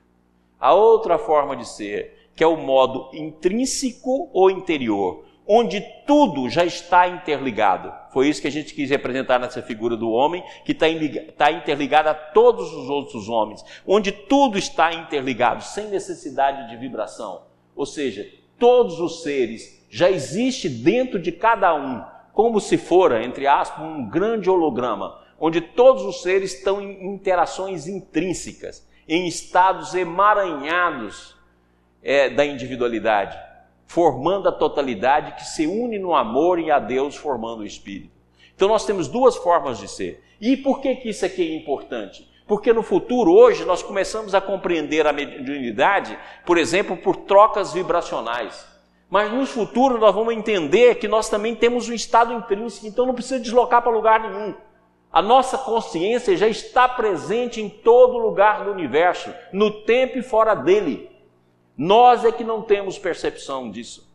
[0.60, 6.64] A outra forma de ser, que é o modo intrínseco ou interior, onde tudo já
[6.64, 7.92] está interligado.
[8.14, 10.86] Foi isso que a gente quis representar nessa figura do homem, que está
[11.36, 17.42] tá interligado a todos os outros homens, onde tudo está interligado, sem necessidade de vibração.
[17.76, 23.48] Ou seja, todos os seres já existe dentro de cada um, como se fora, entre
[23.48, 31.36] aspas, um grande holograma, onde todos os seres estão em interações intrínsecas, em estados emaranhados
[32.04, 33.49] é, da individualidade
[33.90, 38.12] formando a totalidade que se une no amor e a Deus formando o Espírito.
[38.56, 40.24] Então nós temos duas formas de ser.
[40.40, 42.30] E por que, que isso aqui é importante?
[42.48, 48.64] Porque no futuro, hoje, nós começamos a compreender a mediunidade, por exemplo, por trocas vibracionais.
[49.10, 53.16] Mas no futuro nós vamos entender que nós também temos um estado intrínseco, então não
[53.16, 54.54] precisa deslocar para lugar nenhum.
[55.12, 60.54] A nossa consciência já está presente em todo lugar do universo, no tempo e fora
[60.54, 61.09] dele.
[61.80, 64.06] Nós é que não temos percepção disso.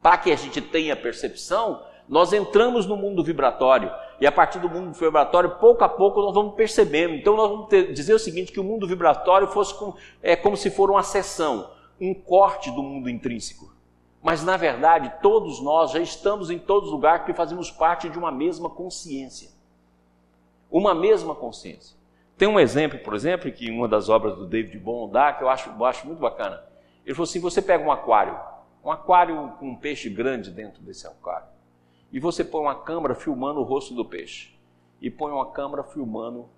[0.00, 4.70] Para que a gente tenha percepção, nós entramos no mundo vibratório e a partir do
[4.70, 7.16] mundo vibratório, pouco a pouco, nós vamos percebendo.
[7.16, 10.56] Então, nós vamos ter, dizer o seguinte: que o mundo vibratório fosse com, é, como
[10.56, 13.70] se for uma seção, um corte do mundo intrínseco.
[14.22, 18.18] Mas, na verdade, todos nós já estamos em todos os lugares porque fazemos parte de
[18.18, 19.50] uma mesma consciência.
[20.70, 21.94] Uma mesma consciência.
[22.36, 25.48] Tem um exemplo, por exemplo, que uma das obras do David Bohm dá, que eu
[25.48, 26.62] acho, eu acho muito bacana.
[27.04, 28.38] Ele falou assim: você pega um aquário,
[28.84, 31.54] um aquário com um peixe grande dentro desse aquário
[32.14, 34.54] e você põe uma câmera filmando o rosto do peixe
[35.02, 36.48] e põe uma câmera filmando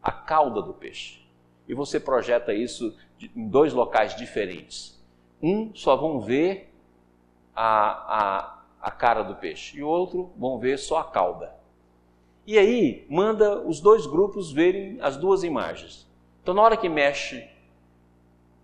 [0.00, 1.26] a cauda do peixe.
[1.66, 2.96] E você projeta isso
[3.34, 5.04] em dois locais diferentes.
[5.42, 6.72] Um só vão ver
[7.52, 11.56] a, a, a cara do peixe e o outro vão ver só a cauda.
[12.50, 16.04] E aí manda os dois grupos verem as duas imagens.
[16.42, 17.48] Então na hora que mexe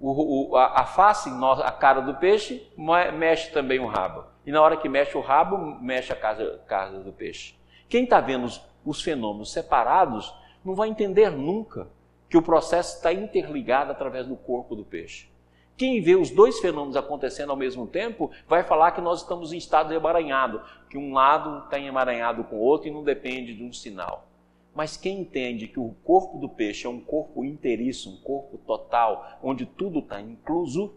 [0.00, 1.30] o, o, a, a face,
[1.62, 2.68] a cara do peixe,
[3.16, 4.24] mexe também o rabo.
[4.44, 7.54] E na hora que mexe o rabo, mexe a casa, casa do peixe.
[7.88, 11.86] Quem está vendo os, os fenômenos separados não vai entender nunca
[12.28, 15.28] que o processo está interligado através do corpo do peixe.
[15.76, 19.58] Quem vê os dois fenômenos acontecendo ao mesmo tempo vai falar que nós estamos em
[19.58, 20.60] estado emaranhado,
[20.96, 24.26] que um lado está emaranhado com o outro e não depende de um sinal.
[24.74, 29.38] Mas quem entende que o corpo do peixe é um corpo inteiriço, um corpo total,
[29.42, 30.94] onde tudo está incluso,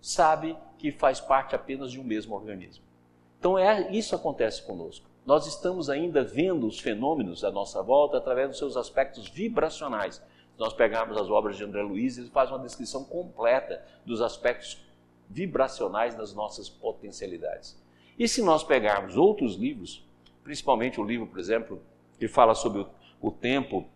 [0.00, 2.82] sabe que faz parte apenas de um mesmo organismo.
[3.38, 5.08] Então é isso acontece conosco.
[5.24, 10.20] Nós estamos ainda vendo os fenômenos à nossa volta através dos seus aspectos vibracionais.
[10.58, 14.84] Nós pegarmos as obras de André Luiz, ele faz uma descrição completa dos aspectos
[15.28, 17.78] vibracionais das nossas potencialidades.
[18.20, 20.06] E se nós pegarmos outros livros,
[20.44, 21.80] principalmente o livro, por exemplo,
[22.18, 23.88] que fala sobre o, o tempo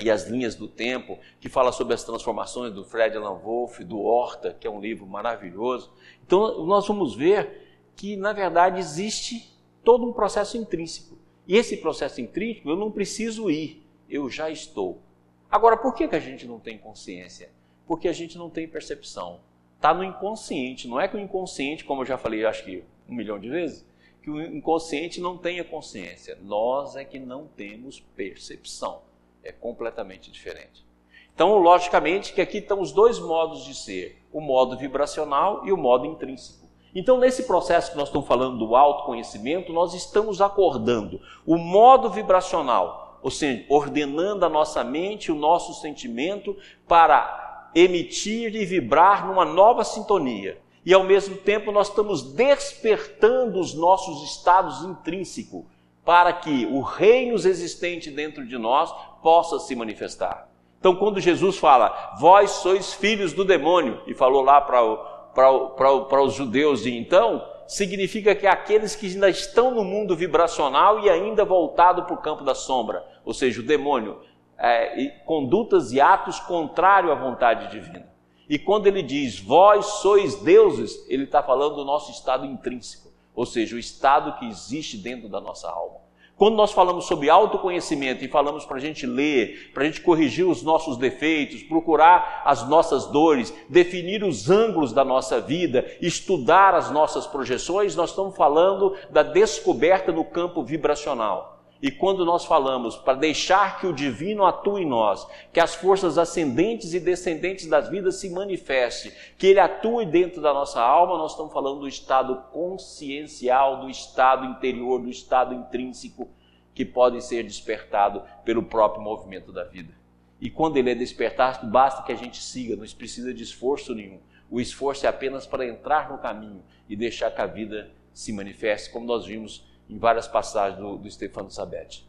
[0.00, 3.98] e as linhas do tempo, que fala sobre as transformações do Fred Alan Wolff, do
[3.98, 5.92] Horta, que é um livro maravilhoso.
[6.24, 11.18] Então, nós vamos ver que, na verdade, existe todo um processo intrínseco.
[11.44, 15.02] E esse processo intrínseco eu não preciso ir, eu já estou.
[15.50, 17.50] Agora, por que, que a gente não tem consciência?
[17.88, 19.40] Porque a gente não tem percepção.
[19.74, 20.86] Está no inconsciente.
[20.86, 23.86] Não é que o inconsciente, como eu já falei, acho que um milhão de vezes,
[24.22, 26.38] que o inconsciente não tenha consciência.
[26.42, 29.08] Nós é que não temos percepção
[29.42, 30.86] é completamente diferente.
[31.34, 35.76] Então, logicamente, que aqui estão os dois modos de ser: o modo vibracional e o
[35.76, 36.66] modo intrínseco.
[36.94, 43.18] Então, nesse processo que nós estamos falando do autoconhecimento, nós estamos acordando o modo vibracional,
[43.22, 49.84] ou seja, ordenando a nossa mente, o nosso sentimento para emitir e vibrar numa nova
[49.84, 50.58] sintonia.
[50.88, 55.66] E ao mesmo tempo nós estamos despertando os nossos estados intrínsecos
[56.02, 58.90] para que o reino existente dentro de nós
[59.22, 60.48] possa se manifestar.
[60.80, 66.84] Então, quando Jesus fala, vós sois filhos do demônio, e falou lá para os judeus
[66.84, 72.14] de então, significa que aqueles que ainda estão no mundo vibracional e ainda voltado para
[72.14, 74.22] o campo da sombra, ou seja, o demônio,
[74.56, 78.08] é, e condutas e atos contrários à vontade divina.
[78.48, 83.44] E quando ele diz, vós sois deuses, ele está falando do nosso estado intrínseco, ou
[83.44, 85.98] seja, o estado que existe dentro da nossa alma.
[86.38, 90.46] Quando nós falamos sobre autoconhecimento e falamos para a gente ler, para a gente corrigir
[90.46, 96.92] os nossos defeitos, procurar as nossas dores, definir os ângulos da nossa vida, estudar as
[96.92, 101.57] nossas projeções, nós estamos falando da descoberta no campo vibracional.
[101.80, 106.18] E quando nós falamos para deixar que o divino atue em nós, que as forças
[106.18, 111.32] ascendentes e descendentes das vidas se manifestem, que ele atue dentro da nossa alma, nós
[111.32, 116.28] estamos falando do estado consciencial, do estado interior, do estado intrínseco
[116.74, 119.92] que pode ser despertado pelo próprio movimento da vida.
[120.40, 124.20] E quando ele é despertado, basta que a gente siga, não precisa de esforço nenhum.
[124.50, 128.90] O esforço é apenas para entrar no caminho e deixar que a vida se manifeste,
[128.90, 132.06] como nós vimos em várias passagens do, do Stefano Sabete.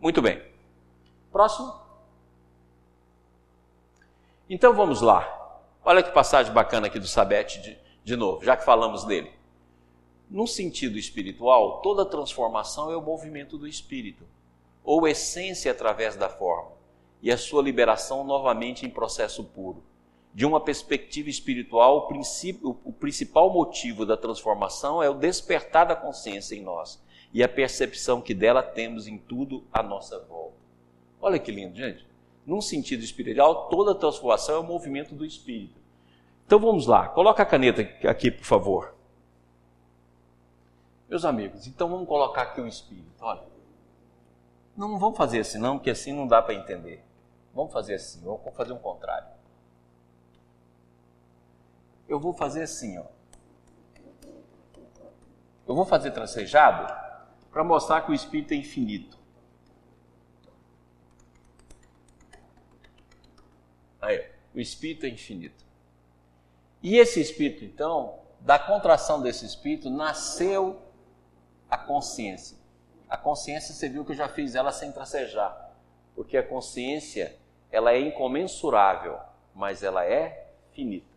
[0.00, 0.40] Muito bem.
[1.32, 1.74] Próximo.
[4.48, 5.34] Então vamos lá.
[5.84, 9.32] Olha que passagem bacana aqui do Sabete de, de novo, já que falamos dele.
[10.30, 14.24] No sentido espiritual, toda transformação é o movimento do espírito,
[14.84, 16.72] ou essência através da forma,
[17.22, 19.82] e a sua liberação novamente em processo puro.
[20.34, 26.54] De uma perspectiva espiritual, o, o principal motivo da transformação é o despertar da consciência
[26.54, 27.00] em nós
[27.32, 30.56] e a percepção que dela temos em tudo à nossa volta.
[31.20, 32.06] Olha que lindo, gente.
[32.46, 35.78] num sentido espiritual, toda transformação é o movimento do espírito.
[36.46, 38.94] Então vamos lá, coloca a caneta aqui, por favor.
[41.08, 43.06] Meus amigos, então vamos colocar aqui o espírito.
[43.20, 43.42] Olha,
[44.74, 47.04] não vamos fazer assim, não, porque assim não dá para entender.
[47.54, 49.28] Vamos fazer assim, vamos fazer um contrário.
[52.08, 53.04] Eu vou fazer assim, ó.
[55.66, 57.07] Eu vou fazer tracejado
[57.58, 59.18] para mostrar que o espírito é infinito.
[64.00, 65.64] Aí, o espírito é infinito.
[66.80, 70.80] E esse espírito, então, da contração desse espírito, nasceu
[71.68, 72.56] a consciência.
[73.08, 75.74] A consciência, você viu que eu já fiz ela sem tracejar.
[76.14, 77.36] Porque a consciência,
[77.72, 79.18] ela é incomensurável,
[79.52, 81.12] mas ela é finita.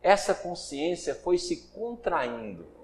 [0.00, 2.75] Essa consciência foi se contraindo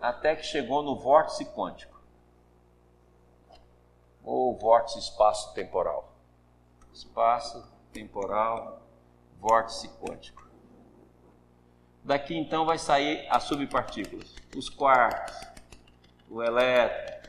[0.00, 2.00] até que chegou no vórtice quântico
[4.22, 6.12] ou vórtice espaço-temporal.
[6.92, 8.82] Espaço temporal,
[9.40, 10.48] vórtice quântico.
[12.02, 15.38] Daqui então vai sair as subpartículas, os quarks,
[16.28, 17.20] o elétron.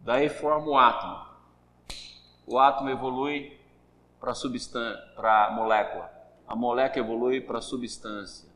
[0.00, 1.26] Daí forma o átomo.
[2.46, 3.58] O átomo evolui
[4.20, 6.12] para a molécula.
[6.46, 8.53] A molécula evolui para a substância.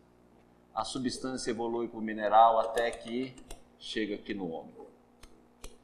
[0.79, 3.35] A substância evolui para o mineral até que
[3.81, 4.73] chega aqui no homem.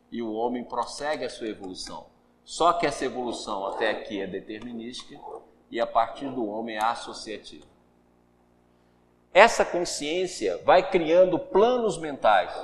[0.08, 2.06] E o homem prossegue a sua evolução.
[2.44, 5.18] Só que essa evolução até aqui é determinística
[5.68, 7.66] e a partir do homem é associativa.
[9.32, 12.54] Essa consciência vai criando planos mentais.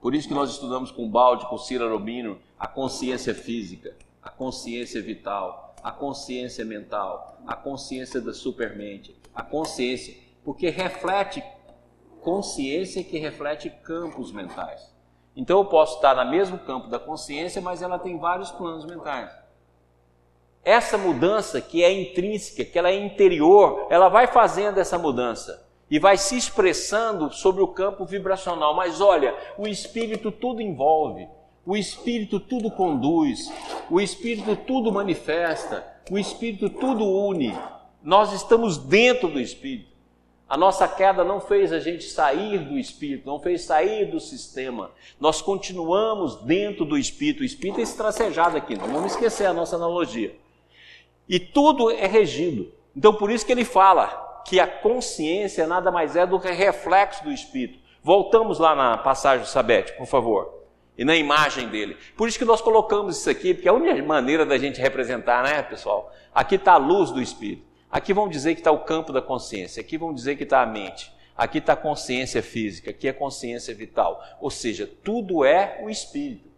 [0.00, 5.02] Por isso que nós estudamos com Balde, com Cira Robino, a consciência física, a consciência
[5.02, 11.42] vital, a consciência mental, a consciência da supermente, a consciência, porque reflete
[12.20, 14.92] consciência que reflete campos mentais.
[15.36, 19.30] Então eu posso estar no mesmo campo da consciência, mas ela tem vários planos mentais.
[20.64, 25.98] Essa mudança que é intrínseca, que ela é interior, ela vai fazendo essa mudança e
[25.98, 28.74] vai se expressando sobre o campo vibracional.
[28.74, 31.28] Mas olha, o espírito tudo envolve,
[31.68, 33.52] o espírito tudo conduz,
[33.90, 37.54] o espírito tudo manifesta, o espírito tudo une.
[38.02, 39.90] Nós estamos dentro do espírito.
[40.48, 44.90] A nossa queda não fez a gente sair do espírito, não fez sair do sistema.
[45.20, 47.42] Nós continuamos dentro do espírito.
[47.42, 50.34] O espírito é estracejado aqui, não vamos esquecer a nossa analogia.
[51.28, 52.72] E tudo é regido.
[52.96, 57.24] Então, por isso que ele fala que a consciência nada mais é do que reflexo
[57.24, 57.78] do espírito.
[58.02, 60.58] Voltamos lá na passagem do Sabete, por favor.
[60.98, 61.96] E na imagem dele.
[62.16, 65.44] Por isso que nós colocamos isso aqui, porque é a única maneira da gente representar,
[65.44, 66.12] né, pessoal?
[66.34, 67.62] Aqui está a luz do espírito.
[67.88, 70.66] Aqui vão dizer que está o campo da consciência, aqui vão dizer que está a
[70.66, 74.20] mente, aqui está a consciência física, aqui é a consciência vital.
[74.40, 76.50] Ou seja, tudo é o espírito.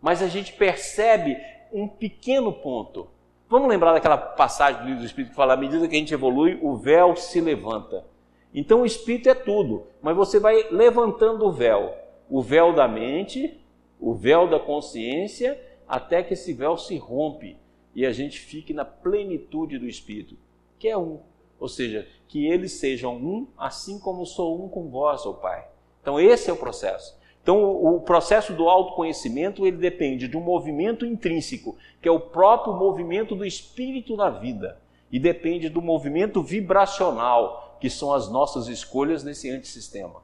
[0.00, 1.36] Mas a gente percebe
[1.72, 3.08] um pequeno ponto.
[3.48, 6.14] Vamos lembrar daquela passagem do livro do Espírito que fala: à medida que a gente
[6.14, 8.06] evolui, o véu se levanta.
[8.54, 13.60] Então o espírito é tudo, mas você vai levantando o véu o véu da mente,
[14.02, 17.56] o véu da consciência, até que esse véu se rompe
[17.94, 20.36] e a gente fique na plenitude do espírito
[20.82, 21.20] que é um.
[21.60, 25.64] Ou seja, que eles sejam um, assim como sou um com vós, ó Pai.
[26.00, 27.16] Então esse é o processo.
[27.40, 32.74] Então o processo do autoconhecimento ele depende de um movimento intrínseco, que é o próprio
[32.74, 34.76] movimento do espírito na vida,
[35.10, 40.20] e depende do movimento vibracional, que são as nossas escolhas nesse antissistema.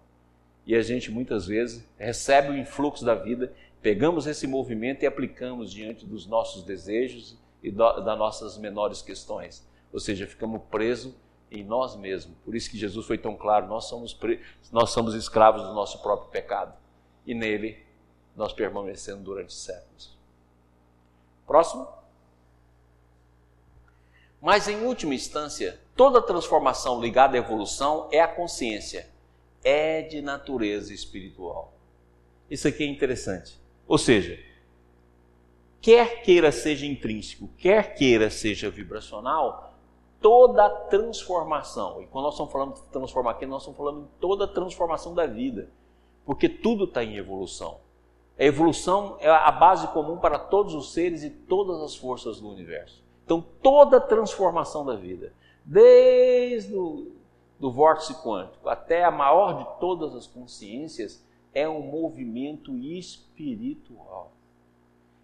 [0.67, 5.71] E a gente muitas vezes recebe o influxo da vida, pegamos esse movimento e aplicamos
[5.71, 9.67] diante dos nossos desejos e das nossas menores questões.
[9.93, 11.15] Ou seja, ficamos presos
[11.51, 12.37] em nós mesmos.
[12.45, 14.41] Por isso que Jesus foi tão claro: nós somos, pre...
[14.71, 16.75] nós somos escravos do nosso próprio pecado.
[17.27, 17.85] E nele
[18.37, 20.17] nós permanecemos durante séculos.
[21.47, 21.89] Próximo.
[24.41, 29.11] Mas em última instância, toda transformação ligada à evolução é a consciência,
[29.65, 31.73] é de natureza espiritual.
[32.49, 33.61] Isso aqui é interessante.
[33.89, 34.39] Ou seja,
[35.81, 39.73] quer queira seja intrínseco, quer queira seja vibracional,
[40.21, 42.03] toda transformação.
[42.03, 45.27] E quando nós estamos falando de transformar aqui, nós estamos falando de toda transformação da
[45.27, 45.71] vida.
[46.27, 47.79] Porque tudo está em evolução.
[48.39, 52.49] A evolução é a base comum para todos os seres e todas as forças do
[52.49, 53.03] universo.
[53.25, 55.33] Então, toda transformação da vida,
[55.65, 57.13] desde o
[57.59, 61.25] do vórtice quântico até a maior de todas as consciências,
[61.59, 64.31] é um movimento espiritual.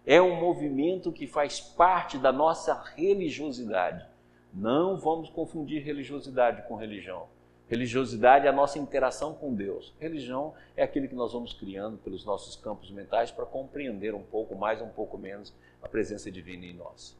[0.05, 4.05] É um movimento que faz parte da nossa religiosidade.
[4.53, 7.27] Não vamos confundir religiosidade com religião.
[7.69, 9.93] Religiosidade é a nossa interação com Deus.
[9.97, 14.55] Religião é aquilo que nós vamos criando pelos nossos campos mentais para compreender um pouco
[14.55, 17.17] mais, um pouco menos a presença divina em nós.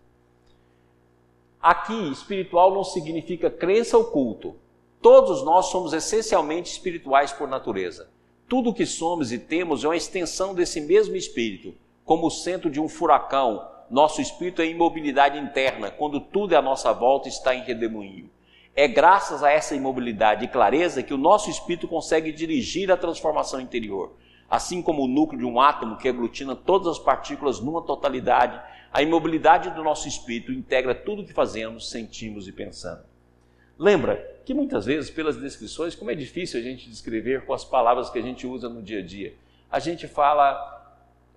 [1.62, 4.58] Aqui, espiritual não significa crença ou culto.
[5.02, 8.14] Todos nós somos essencialmente espirituais por natureza.
[8.48, 11.74] Tudo o que somos e temos é uma extensão desse mesmo espírito.
[12.04, 16.94] Como o centro de um furacão, nosso espírito é imobilidade interna, quando tudo à nossa
[16.94, 18.30] volta está em redemoinho.
[18.76, 23.60] É graças a essa imobilidade e clareza que o nosso espírito consegue dirigir a transformação
[23.60, 24.14] interior.
[24.48, 28.62] Assim como o núcleo de um átomo que aglutina todas as partículas numa totalidade,
[28.94, 33.15] a imobilidade do nosso espírito integra tudo o que fazemos, sentimos e pensamos.
[33.78, 38.10] Lembra que muitas vezes, pelas descrições, como é difícil a gente descrever com as palavras
[38.10, 39.34] que a gente usa no dia a dia,
[39.70, 40.74] a gente fala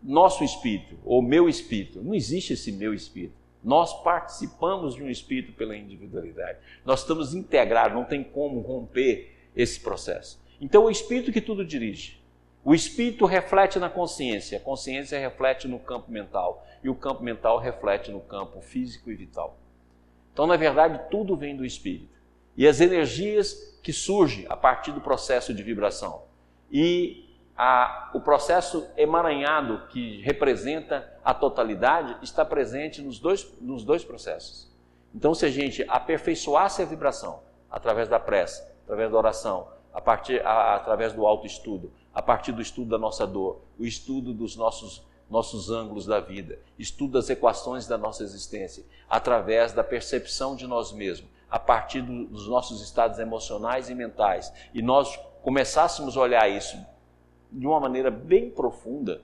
[0.02, 2.00] nosso espírito ou meu espírito.
[2.02, 3.34] Não existe esse meu espírito.
[3.62, 6.58] Nós participamos de um espírito pela individualidade.
[6.84, 10.40] Nós estamos integrados, não tem como romper esse processo.
[10.60, 12.18] Então, o espírito que tudo dirige.
[12.64, 17.58] O espírito reflete na consciência, a consciência reflete no campo mental e o campo mental
[17.58, 19.56] reflete no campo físico e vital.
[20.32, 22.17] Então, na verdade, tudo vem do espírito.
[22.58, 26.24] E as energias que surgem a partir do processo de vibração.
[26.70, 27.24] E
[27.56, 34.68] a, o processo emaranhado que representa a totalidade está presente nos dois, nos dois processos.
[35.14, 37.40] Então, se a gente aperfeiçoasse a vibração
[37.70, 42.60] através da prece, através da oração, a partir, a, através do autoestudo, a partir do
[42.60, 47.86] estudo da nossa dor, o estudo dos nossos, nossos ângulos da vida, estudo das equações
[47.86, 53.18] da nossa existência, através da percepção de nós mesmos, a partir do, dos nossos estados
[53.18, 56.76] emocionais e mentais, e nós começássemos a olhar isso
[57.50, 59.22] de uma maneira bem profunda,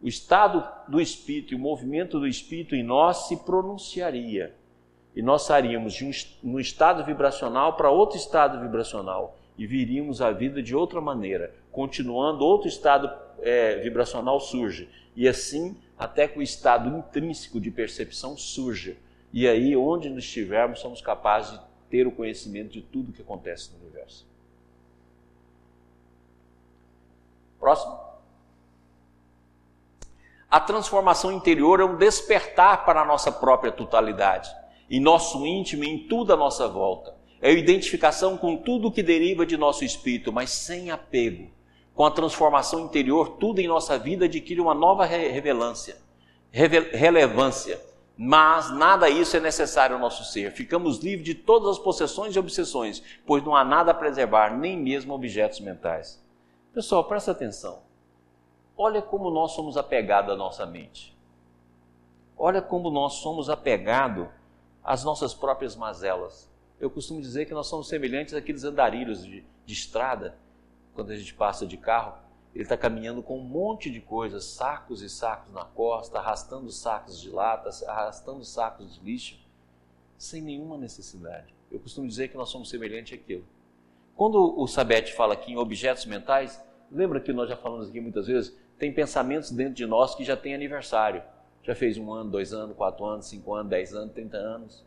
[0.00, 4.54] o estado do espírito e o movimento do espírito em nós se pronunciaria.
[5.16, 10.30] E nós sairíamos de um, um estado vibracional para outro estado vibracional e viríamos a
[10.30, 14.88] vida de outra maneira, continuando outro estado é, vibracional surge.
[15.16, 18.96] E assim, até que o estado intrínseco de percepção surja.
[19.32, 21.60] E aí, onde nós estivermos, somos capazes de
[21.90, 24.26] ter o conhecimento de tudo que acontece no universo.
[27.58, 27.98] Próximo.
[30.50, 34.50] A transformação interior é um despertar para a nossa própria totalidade,
[34.88, 37.14] em nosso íntimo em tudo à nossa volta.
[37.40, 41.50] É a identificação com tudo que deriva de nosso espírito, mas sem apego.
[41.94, 45.96] Com a transformação interior, tudo em nossa vida adquire uma nova relevância,
[46.50, 47.87] relevância.
[48.20, 50.50] Mas nada isso é necessário ao nosso ser.
[50.50, 54.76] Ficamos livres de todas as possessões e obsessões, pois não há nada a preservar, nem
[54.76, 56.20] mesmo objetos mentais.
[56.74, 57.78] Pessoal, presta atenção.
[58.76, 61.16] Olha como nós somos apegados à nossa mente.
[62.36, 64.26] Olha como nós somos apegados
[64.82, 66.50] às nossas próprias mazelas.
[66.80, 70.36] Eu costumo dizer que nós somos semelhantes àqueles andarilhos de, de estrada,
[70.92, 72.14] quando a gente passa de carro,
[72.54, 77.20] ele está caminhando com um monte de coisas, sacos e sacos na costa, arrastando sacos
[77.20, 79.38] de latas, arrastando sacos de lixo,
[80.16, 81.54] sem nenhuma necessidade.
[81.70, 83.44] Eu costumo dizer que nós somos semelhantes àquilo.
[84.16, 88.26] Quando o Sabete fala aqui em objetos mentais, lembra que nós já falamos aqui muitas
[88.26, 91.22] vezes, tem pensamentos dentro de nós que já tem aniversário.
[91.62, 94.84] Já fez um ano, dois anos, quatro anos, cinco anos, dez anos, trinta anos.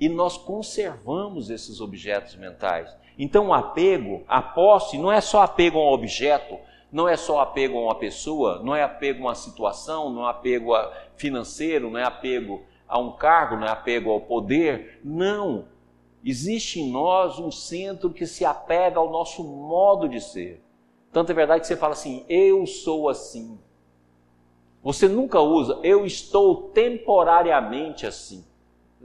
[0.00, 2.94] E nós conservamos esses objetos mentais.
[3.18, 6.58] Então, o apego, a posse, não é só apego a um objeto,
[6.90, 10.30] não é só apego a uma pessoa, não é apego a uma situação, não é
[10.30, 15.00] apego a financeiro, não é apego a um cargo, não é apego ao poder.
[15.04, 15.66] Não.
[16.24, 20.62] Existe em nós um centro que se apega ao nosso modo de ser.
[21.12, 23.58] Tanto é verdade que você fala assim, eu sou assim.
[24.82, 28.44] Você nunca usa, eu estou temporariamente assim.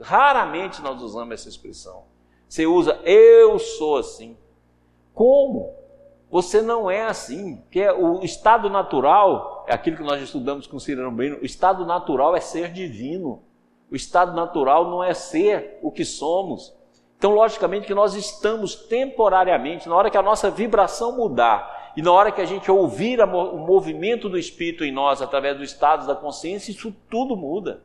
[0.00, 2.09] Raramente nós usamos essa expressão.
[2.50, 4.36] Você usa, eu sou assim.
[5.14, 5.72] Como?
[6.28, 7.58] Você não é assim.
[7.58, 12.34] Porque o estado natural, é aquilo que nós estudamos com Cirano Brino, o estado natural
[12.34, 13.40] é ser divino.
[13.88, 16.74] O estado natural não é ser o que somos.
[17.16, 22.10] Então, logicamente, que nós estamos temporariamente, na hora que a nossa vibração mudar e na
[22.10, 26.16] hora que a gente ouvir o movimento do Espírito em nós através do estado da
[26.16, 27.80] consciência, isso tudo muda.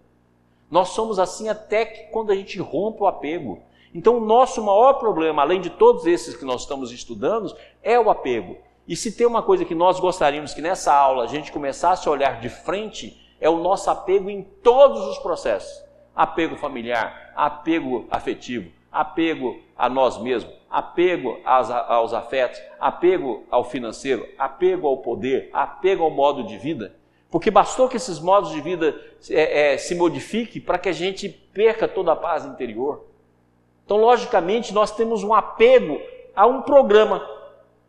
[0.72, 3.62] Nós somos assim até que quando a gente rompe o apego.
[3.96, 8.10] Então, o nosso maior problema, além de todos esses que nós estamos estudando, é o
[8.10, 8.58] apego.
[8.86, 12.12] E se tem uma coisa que nós gostaríamos que nessa aula a gente começasse a
[12.12, 15.82] olhar de frente, é o nosso apego em todos os processos:
[16.14, 24.28] apego familiar, apego afetivo, apego a nós mesmos, apego aos, aos afetos, apego ao financeiro,
[24.38, 26.94] apego ao poder, apego ao modo de vida.
[27.32, 28.94] Porque bastou que esses modos de vida
[29.30, 33.15] é, é, se modifiquem para que a gente perca toda a paz interior.
[33.86, 36.02] Então, logicamente, nós temos um apego
[36.36, 37.26] a um programa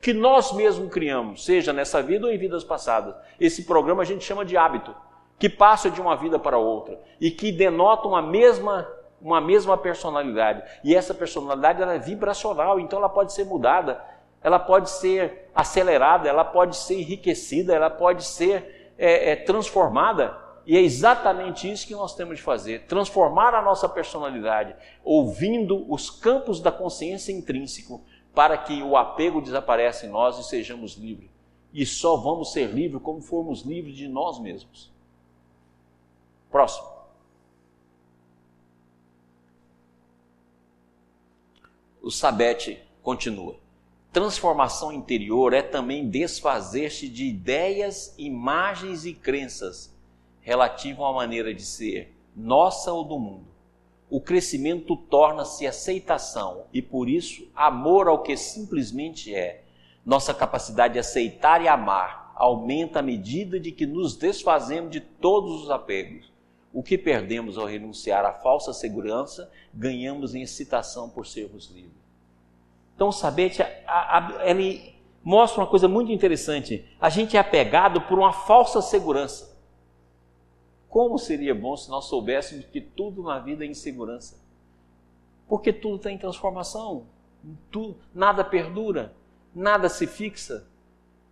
[0.00, 3.14] que nós mesmos criamos, seja nessa vida ou em vidas passadas.
[3.40, 4.94] Esse programa a gente chama de hábito,
[5.38, 8.86] que passa de uma vida para outra e que denota uma mesma
[9.20, 10.62] uma mesma personalidade.
[10.84, 14.00] E essa personalidade ela é vibracional, então ela pode ser mudada,
[14.42, 20.36] ela pode ser acelerada, ela pode ser enriquecida, ela pode ser é, é, transformada.
[20.66, 26.10] E é exatamente isso que nós temos de fazer: transformar a nossa personalidade, ouvindo os
[26.10, 28.02] campos da consciência intrínseco,
[28.34, 31.30] para que o apego desapareça em nós e sejamos livres.
[31.72, 34.90] E só vamos ser livres como formos livres de nós mesmos.
[36.50, 36.96] Próximo.
[42.02, 43.56] O Sabete continua.
[44.12, 49.95] Transformação interior é também desfazer-se de ideias, imagens e crenças
[50.46, 53.56] relativas à maneira de ser, nossa ou do mundo
[54.08, 59.64] o crescimento torna-se aceitação e, por isso, amor ao que simplesmente é.
[60.04, 65.62] Nossa capacidade de aceitar e amar aumenta à medida de que nos desfazemos de todos
[65.62, 66.32] os apegos.
[66.72, 71.96] O que perdemos ao renunciar à falsa segurança, ganhamos em excitação por sermos livres.
[72.94, 73.62] Então, o sabete,
[74.44, 74.94] ele
[75.24, 76.84] mostra uma coisa muito interessante.
[77.00, 79.55] A gente é apegado por uma falsa segurança.
[80.96, 84.42] Como seria bom se nós soubéssemos que tudo na vida é insegurança?
[85.46, 87.04] Porque tudo está em transformação,
[87.70, 89.14] tudo, nada perdura,
[89.54, 90.66] nada se fixa.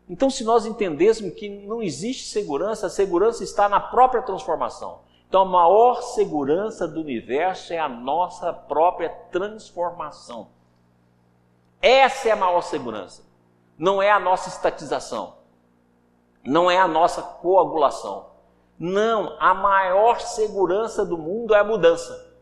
[0.06, 5.00] Então, se nós entendêssemos que não existe segurança, a segurança está na própria transformação.
[5.26, 10.48] Então, a maior segurança do universo é a nossa própria transformação.
[11.80, 13.24] Essa é a maior segurança.
[13.78, 15.36] Não é a nossa estatização.
[16.44, 18.33] Não é a nossa coagulação.
[18.78, 22.32] Não, a maior segurança do mundo é a mudança.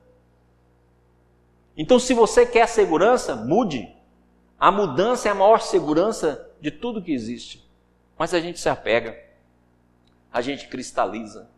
[1.76, 3.94] Então, se você quer segurança, mude.
[4.58, 7.68] A mudança é a maior segurança de tudo que existe.
[8.16, 9.18] Mas a gente se apega,
[10.32, 11.50] a gente cristaliza.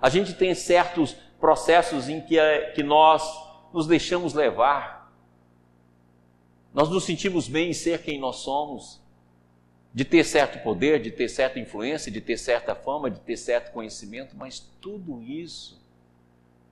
[0.00, 2.36] A gente tem certos processos em que,
[2.74, 3.22] que nós
[3.72, 5.12] nos deixamos levar.
[6.72, 9.03] Nós nos sentimos bem em ser quem nós somos
[9.94, 13.72] de ter certo poder, de ter certa influência, de ter certa fama, de ter certo
[13.72, 15.80] conhecimento, mas tudo isso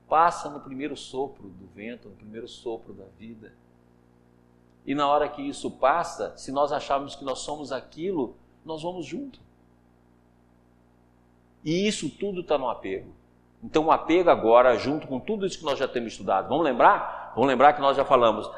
[0.09, 3.53] passa no primeiro sopro do vento, no primeiro sopro da vida.
[4.85, 9.07] E na hora que isso passa, se nós acharmos que nós somos aquilo, nós vamos
[9.07, 9.39] junto.
[11.65, 13.13] E isso tudo está no apego.
[13.63, 17.31] Então, o apego agora, junto com tudo isso que nós já temos estudado, vamos lembrar?
[17.37, 18.51] Vamos lembrar que nós já falamos,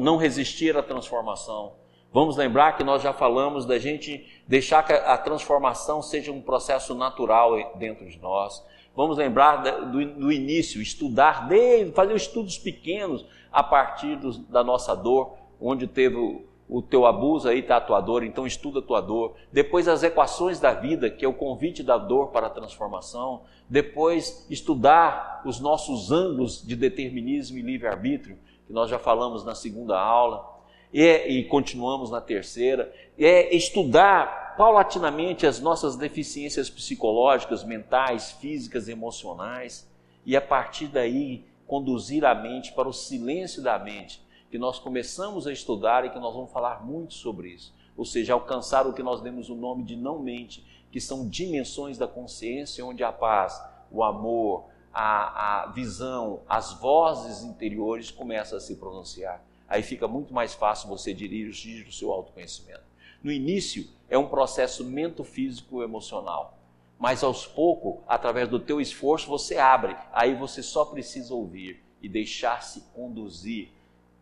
[0.00, 1.74] não resistir à transformação,
[2.12, 6.92] Vamos lembrar que nós já falamos da gente deixar que a transformação seja um processo
[6.92, 8.64] natural dentro de nós.
[8.96, 9.58] Vamos lembrar
[9.92, 11.48] do, início, estudar,
[11.94, 14.16] fazer estudos pequenos a partir
[14.48, 18.44] da nossa dor, onde teve o, o teu abuso, aí está a tua dor, então
[18.44, 19.36] estuda a tua dor.
[19.52, 23.42] Depois as equações da vida, que é o convite da dor para a transformação.
[23.68, 28.36] Depois estudar os nossos ângulos de determinismo e livre-arbítrio,
[28.66, 30.59] que nós já falamos na segunda aula
[30.92, 39.88] é, e continuamos na terceira, é estudar paulatinamente as nossas deficiências psicológicas, mentais, físicas, emocionais,
[40.26, 44.20] e a partir daí conduzir a mente para o silêncio da mente,
[44.50, 47.72] que nós começamos a estudar e que nós vamos falar muito sobre isso.
[47.96, 51.96] Ou seja, alcançar o que nós demos o nome de não mente, que são dimensões
[51.96, 53.62] da consciência onde a paz,
[53.92, 59.40] o amor, a, a visão, as vozes interiores começam a se pronunciar
[59.70, 62.82] aí fica muito mais fácil você dirigir o seu autoconhecimento.
[63.22, 66.58] No início é um processo mento-físico emocional,
[66.98, 69.96] mas aos poucos, através do teu esforço, você abre.
[70.12, 73.68] Aí você só precisa ouvir e deixar-se conduzir,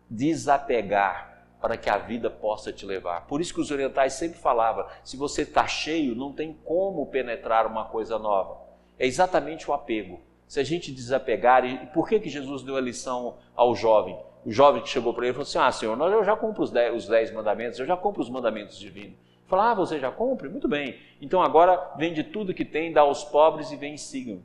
[0.09, 3.27] desapegar para que a vida possa te levar.
[3.27, 7.67] Por isso que os orientais sempre falavam: se você está cheio, não tem como penetrar
[7.67, 8.61] uma coisa nova.
[8.99, 10.21] É exatamente o apego.
[10.47, 14.19] Se a gente desapegar, e por que, que Jesus deu a lição ao jovem?
[14.45, 16.95] O jovem que chegou para ele falou assim: Ah, senhor, eu já compro os dez,
[16.95, 19.17] os dez mandamentos, eu já compro os mandamentos divinos.
[19.47, 20.49] Falou: Ah, você já compra?
[20.49, 20.99] Muito bem.
[21.21, 24.43] Então agora vende tudo que tem, dá aos pobres e vem e sigam.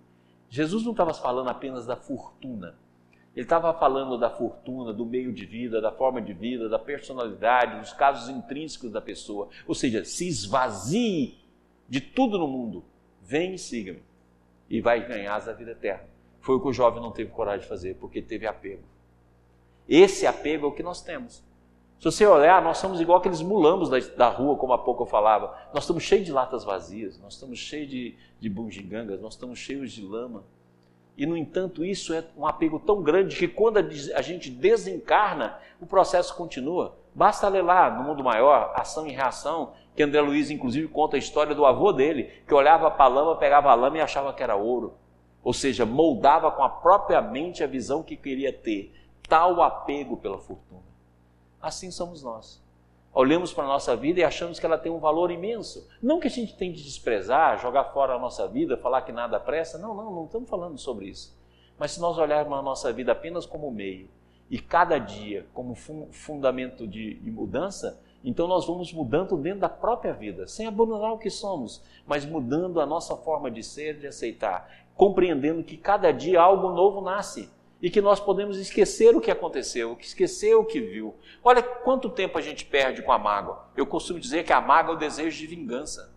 [0.49, 2.75] Jesus não estava falando apenas da fortuna.
[3.35, 7.79] Ele estava falando da fortuna, do meio de vida, da forma de vida, da personalidade,
[7.79, 9.49] dos casos intrínsecos da pessoa.
[9.67, 11.39] Ou seja, se esvazie
[11.89, 12.83] de tudo no mundo.
[13.21, 14.03] Vem e siga-me.
[14.69, 16.05] E vai ganhar a vida eterna.
[16.39, 18.83] Foi o que o jovem não teve coragem de fazer, porque teve apego.
[19.88, 21.43] Esse apego é o que nós temos.
[21.99, 25.07] Se você olhar, nós somos igual aqueles mulambos da, da rua, como há pouco eu
[25.07, 25.55] falava.
[25.73, 29.91] Nós estamos cheios de latas vazias, nós estamos cheios de, de bungigangas, nós estamos cheios
[29.91, 30.43] de lama.
[31.17, 35.86] E, no entanto, isso é um apego tão grande que quando a gente desencarna, o
[35.86, 36.97] processo continua.
[37.15, 41.19] Basta ler lá, no mundo maior, ação e reação, que André Luiz, inclusive, conta a
[41.19, 44.41] história do avô dele, que olhava para a lama, pegava a lama e achava que
[44.41, 44.95] era ouro.
[45.43, 48.91] Ou seja, moldava com a própria mente a visão que queria ter.
[49.28, 50.82] Tal apego pela fortuna.
[51.61, 52.61] Assim somos nós.
[53.13, 55.88] Olhamos para a nossa vida e achamos que ela tem um valor imenso.
[56.01, 59.39] Não que a gente tem de desprezar, jogar fora a nossa vida, falar que nada
[59.39, 59.78] presta.
[59.78, 61.38] Não, não, não estamos falando sobre isso.
[61.78, 64.09] Mas se nós olharmos a nossa vida apenas como meio
[64.49, 70.13] e cada dia como fundamento de, de mudança, então nós vamos mudando dentro da própria
[70.13, 74.69] vida, sem abandonar o que somos, mas mudando a nossa forma de ser, de aceitar,
[74.95, 77.49] compreendendo que cada dia algo novo nasce
[77.84, 81.13] e que nós podemos esquecer o que aconteceu, esquecer o que viu.
[81.43, 83.67] Olha quanto tempo a gente perde com a mágoa.
[83.75, 86.09] Eu costumo dizer que a mágoa é o desejo de vingança.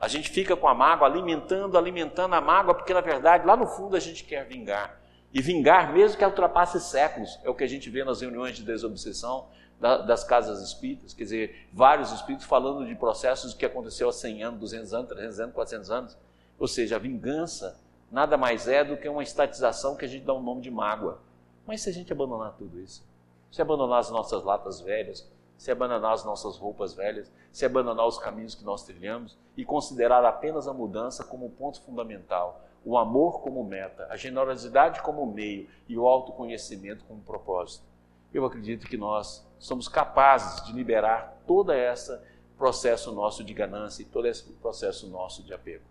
[0.00, 3.64] A gente fica com a mágoa alimentando, alimentando a mágoa, porque na verdade lá no
[3.64, 5.00] fundo a gente quer vingar.
[5.32, 8.64] E vingar, mesmo que ultrapasse séculos, é o que a gente vê nas reuniões de
[8.64, 9.46] desobsessão
[9.80, 14.60] das casas espíritas, quer dizer, vários espíritos falando de processos que aconteceu há 100 anos,
[14.60, 16.18] 200 anos, 300 anos, 400 anos.
[16.58, 17.83] Ou seja, a vingança
[18.14, 21.18] nada mais é do que uma estatização que a gente dá um nome de mágoa.
[21.66, 23.04] Mas se a gente abandonar tudo isso,
[23.50, 28.16] se abandonar as nossas latas velhas, se abandonar as nossas roupas velhas, se abandonar os
[28.16, 33.64] caminhos que nós trilhamos e considerar apenas a mudança como ponto fundamental, o amor como
[33.64, 37.84] meta, a generosidade como meio e o autoconhecimento como propósito.
[38.32, 42.16] Eu acredito que nós somos capazes de liberar todo esse
[42.56, 45.84] processo nosso de ganância e todo esse processo nosso de apego.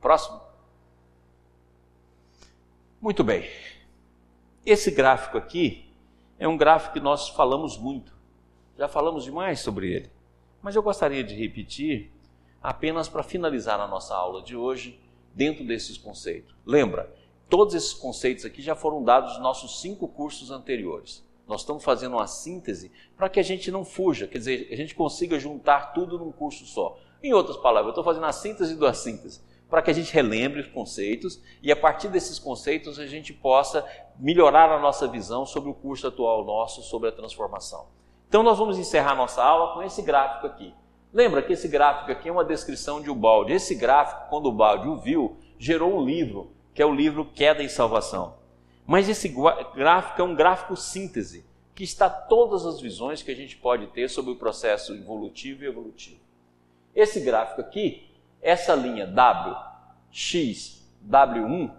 [0.00, 0.49] Próximo.
[3.00, 3.48] Muito bem.
[4.64, 5.90] Esse gráfico aqui
[6.38, 8.14] é um gráfico que nós falamos muito.
[8.76, 10.10] Já falamos demais sobre ele.
[10.60, 12.12] Mas eu gostaria de repetir
[12.62, 15.00] apenas para finalizar a nossa aula de hoje
[15.34, 16.54] dentro desses conceitos.
[16.66, 17.10] Lembra,
[17.48, 21.24] todos esses conceitos aqui já foram dados nos nossos cinco cursos anteriores.
[21.48, 24.94] Nós estamos fazendo uma síntese para que a gente não fuja, quer dizer, a gente
[24.94, 26.98] consiga juntar tudo num curso só.
[27.22, 29.40] Em outras palavras, eu estou fazendo a síntese da síntese,
[29.70, 33.86] para que a gente relembre os conceitos e a partir desses conceitos a gente possa
[34.18, 37.86] melhorar a nossa visão sobre o curso atual nosso, sobre a transformação.
[38.28, 40.74] Então nós vamos encerrar nossa aula com esse gráfico aqui.
[41.12, 43.52] Lembra que esse gráfico aqui é uma descrição de Ubaldi.
[43.52, 47.62] Esse gráfico, quando o Ubaldi o viu, gerou um livro, que é o livro Queda
[47.62, 48.34] e Salvação.
[48.86, 49.32] Mas esse
[49.74, 51.44] gráfico é um gráfico síntese,
[51.74, 55.66] que está todas as visões que a gente pode ter sobre o processo evolutivo e
[55.66, 56.20] evolutivo.
[56.94, 58.09] Esse gráfico aqui,
[58.42, 59.56] essa linha W,
[60.10, 61.72] X, W1,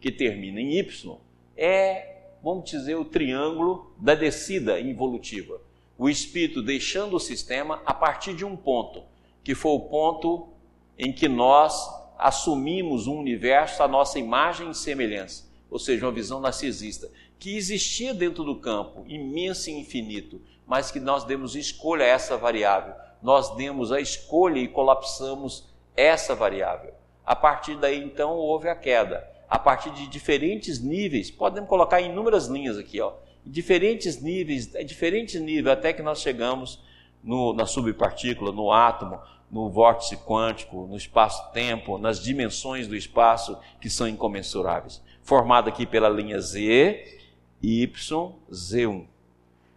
[0.00, 1.16] que termina em Y,
[1.56, 5.60] é, vamos dizer, o triângulo da descida evolutiva
[5.98, 9.02] o espírito deixando o sistema a partir de um ponto,
[9.42, 10.48] que foi o ponto
[10.96, 11.74] em que nós
[12.16, 18.14] assumimos um universo à nossa imagem e semelhança, ou seja, uma visão narcisista, que existia
[18.14, 22.94] dentro do campo, imenso e infinito, mas que nós demos escolha a essa variável.
[23.20, 25.67] Nós demos a escolha e colapsamos
[26.00, 26.92] essa variável.
[27.24, 29.28] A partir daí, então, houve a queda.
[29.48, 33.14] A partir de diferentes níveis, podemos colocar inúmeras linhas aqui, ó
[33.48, 36.82] diferentes níveis, é diferentes níveis, até que nós chegamos
[37.22, 39.18] no, na subpartícula, no átomo,
[39.50, 45.02] no vórtice quântico, no espaço-tempo, nas dimensões do espaço que são incomensuráveis.
[45.22, 47.18] Formado aqui pela linha Z,
[47.62, 49.06] Y, Z1.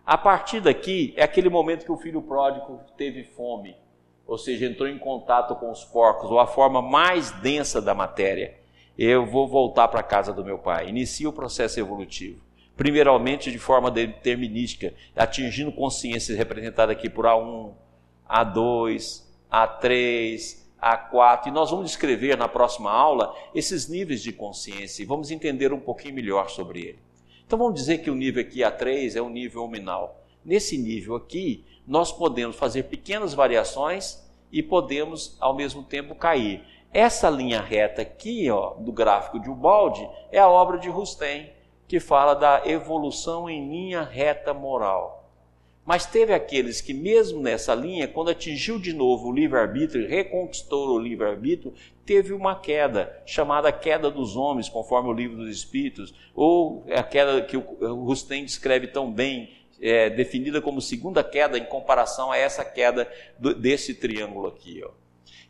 [0.05, 3.75] A partir daqui é aquele momento que o filho pródigo teve fome,
[4.31, 8.57] ou seja, entrou em contato com os porcos, ou a forma mais densa da matéria.
[8.97, 10.87] Eu vou voltar para a casa do meu pai.
[10.87, 12.39] Inicia o processo evolutivo
[12.77, 17.73] primeiramente de forma determinística, atingindo consciência representada aqui por A1,
[18.27, 25.05] A2, A3, A4, e nós vamos descrever na próxima aula esses níveis de consciência e
[25.05, 26.99] vamos entender um pouquinho melhor sobre ele.
[27.45, 30.23] Então vamos dizer que o nível aqui A3 é um nível nominal.
[30.43, 34.20] Nesse nível aqui, nós podemos fazer pequenas variações
[34.51, 36.63] e podemos ao mesmo tempo cair.
[36.93, 41.49] Essa linha reta aqui, ó, do gráfico de Ubaldi, é a obra de Rustem
[41.87, 45.21] que fala da evolução em linha reta moral.
[45.85, 50.99] Mas teve aqueles que, mesmo nessa linha, quando atingiu de novo o livre-arbítrio, reconquistou o
[50.99, 51.73] livre-arbítrio,
[52.05, 57.41] teve uma queda, chamada queda dos homens, conforme o livro dos Espíritos, ou a queda
[57.41, 59.49] que o Rustem descreve tão bem,
[59.81, 64.81] é, definida como segunda queda em comparação a essa queda do, desse triângulo aqui.
[64.85, 64.91] Ó.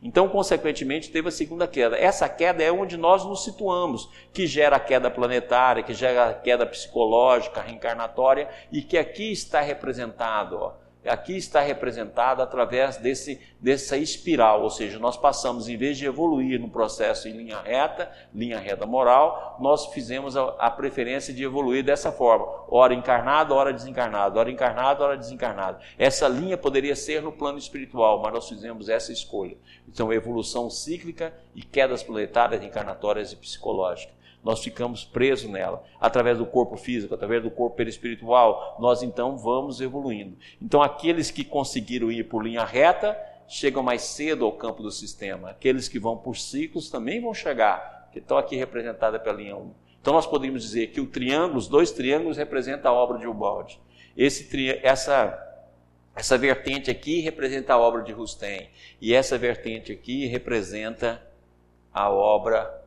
[0.04, 1.96] Então, consequentemente, teve a segunda queda.
[1.96, 6.34] Essa queda é onde nós nos situamos, que gera a queda planetária, que gera a
[6.34, 10.58] queda psicológica, reencarnatória, e que aqui está representado.
[10.58, 10.81] Ó.
[11.06, 16.60] aqui está representado através desse, dessa espiral, ou seja, nós passamos, em vez de evoluir
[16.60, 21.84] no processo em linha reta, linha reta moral, nós fizemos a, a preferência de evoluir
[21.84, 25.80] dessa forma: hora encarnado, hora desencarnado, hora encarnado, hora desencarnado.
[25.98, 29.58] Essa linha poderia ser no plano espiritual, mas nós fizemos essa escolha.
[29.88, 35.84] Então, evolução cíclica e quedas planetárias, encarnatórias e psicológicas nós ficamos presos nela.
[36.00, 40.38] Através do corpo físico, através do corpo perispiritual, nós então vamos evoluindo.
[40.62, 43.18] Então, aqueles que conseguiram ir por linha reta
[43.48, 45.50] chegam mais cedo ao campo do sistema.
[45.50, 49.72] Aqueles que vão por ciclos também vão chegar, que estão aqui representados pela linha 1.
[50.02, 53.80] Então, nós podemos dizer que o triângulo, os dois triângulos representam a obra de Ubaldi.
[54.18, 55.48] Esse, essa
[56.14, 58.70] essa vertente aqui representa a obra de Rustem
[59.00, 61.22] e essa vertente aqui representa
[61.94, 62.81] a obra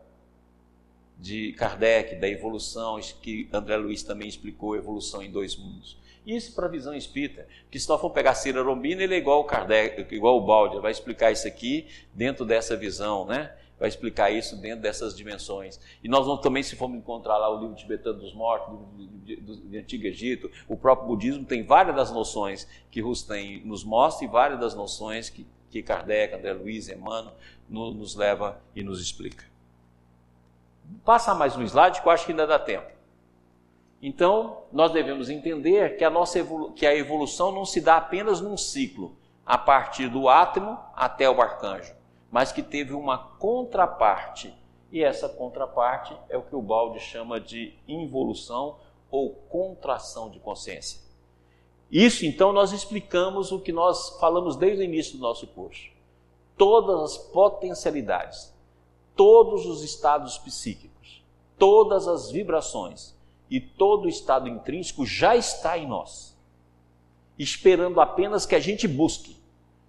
[1.19, 5.97] de Kardec, da evolução, que André Luiz também explicou, evolução em dois mundos.
[6.27, 9.41] Isso para a visão espírita, que se nós for pegar Cira Rombina, ele é igual
[9.41, 13.55] o Kardec, igual o Baldi, vai explicar isso aqui dentro dessa visão, né?
[13.79, 15.79] Vai explicar isso dentro dessas dimensões.
[16.03, 19.77] E nós vamos também, se formos encontrar lá o livro tibetano dos mortos, do, do,
[19.77, 24.61] Antigo Egito, o próprio budismo tem várias das noções que Rustem nos mostra e várias
[24.61, 27.35] das noções que, que Kardec, André Luiz, Emmanuel
[27.69, 29.54] no, nos leva e nos explica.
[31.05, 32.95] Passa mais um slide que eu acho que ainda dá tempo.
[34.01, 36.39] Então, nós devemos entender que a, nossa
[36.77, 39.17] que a evolução não se dá apenas num ciclo,
[39.47, 41.95] a partir do átomo até o arcanjo,
[42.31, 44.55] mas que teve uma contraparte.
[44.91, 48.79] E essa contraparte é o que o Balde chama de involução
[49.11, 51.01] ou contração de consciência.
[51.91, 55.91] Isso, então, nós explicamos o que nós falamos desde o início do nosso curso.
[56.57, 58.54] Todas as potencialidades
[59.17, 61.23] todos os estados psíquicos,
[61.59, 63.15] todas as vibrações
[63.51, 66.37] e todo o estado intrínseco já está em nós,
[67.39, 69.37] esperando apenas que a gente busque.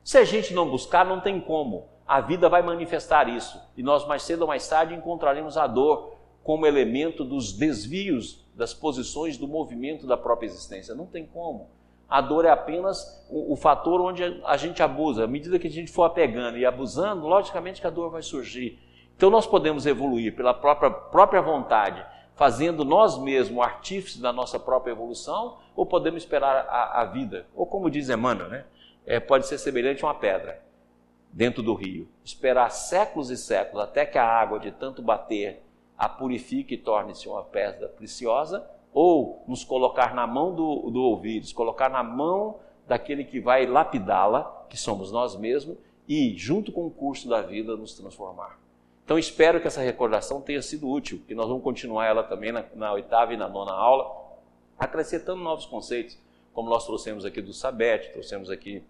[0.04, 1.86] Se a gente não buscar, não tem como.
[2.08, 6.14] A vida vai manifestar isso e nós mais cedo ou mais tarde encontraremos a dor
[6.44, 10.94] como elemento dos desvios das posições do movimento da própria existência.
[10.94, 11.70] Não tem como.
[12.08, 15.24] A dor é apenas o, o, fator onde a gente abusa.
[15.24, 18.80] À medida que a gente for apegando e abusando, logicamente que a dor vai surgir.
[19.16, 22.06] Então nós podemos evoluir pela própria, própria vontade,
[22.36, 27.48] fazendo nós mesmos o artífice da nossa própria evolução, ou podemos esperar a, a vida.
[27.56, 28.66] Ou como diz Emmanuel, né?
[29.06, 30.62] É, pode ser semelhante a uma pedra
[31.32, 32.08] dentro do rio.
[32.24, 35.62] Esperar séculos e séculos até que a água de tanto bater
[35.98, 41.54] a purifique e torne-se uma pedra preciosa, ou nos colocar na mão do, do ouvido,
[41.54, 46.92] colocar na mão daquele que vai lapidá-la, que somos nós mesmos, e, junto com o
[46.92, 48.65] curso da vida, nos transformar.
[49.06, 52.66] Então espero que essa recordação tenha sido útil, que nós vamos continuar ela também na,
[52.74, 54.12] na oitava e na nona aula,
[54.80, 56.18] acrescentando novos conceitos,
[56.52, 58.84] como nós trouxemos aqui do Sabete, trouxemos aqui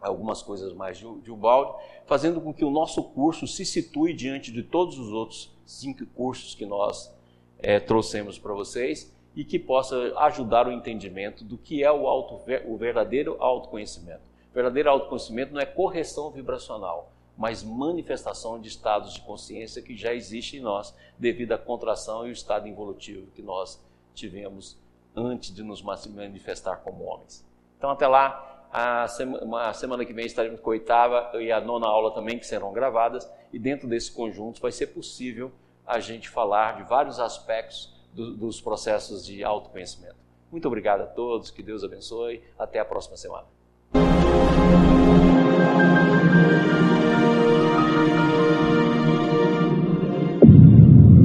[0.00, 1.72] algumas coisas mais de, de Ubaldi,
[2.04, 6.56] fazendo com que o nosso curso se situe diante de todos os outros cinco cursos
[6.56, 7.14] que nós
[7.60, 12.40] é, trouxemos para vocês e que possa ajudar o entendimento do que é o, auto,
[12.66, 14.22] o verdadeiro autoconhecimento.
[14.50, 20.12] O verdadeiro autoconhecimento não é correção vibracional, mas manifestação de estados de consciência que já
[20.12, 23.80] existe em nós devido à contração e o estado involutivo que nós
[24.12, 24.76] tivemos
[25.14, 27.46] antes de nos manifestar como homens.
[27.78, 31.60] Então, até lá, a semana, a semana que vem estaremos com a oitava e a
[31.60, 35.52] nona aula também, que serão gravadas, e dentro desse conjunto vai ser possível
[35.86, 40.16] a gente falar de vários aspectos do, dos processos de autoconhecimento.
[40.50, 43.46] Muito obrigado a todos, que Deus abençoe, até a próxima semana.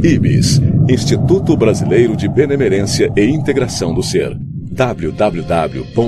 [0.04, 4.38] IBIS Instituto Brasileiro de Benemerência e Integração do Ser.
[4.70, 6.04] www.ibis.org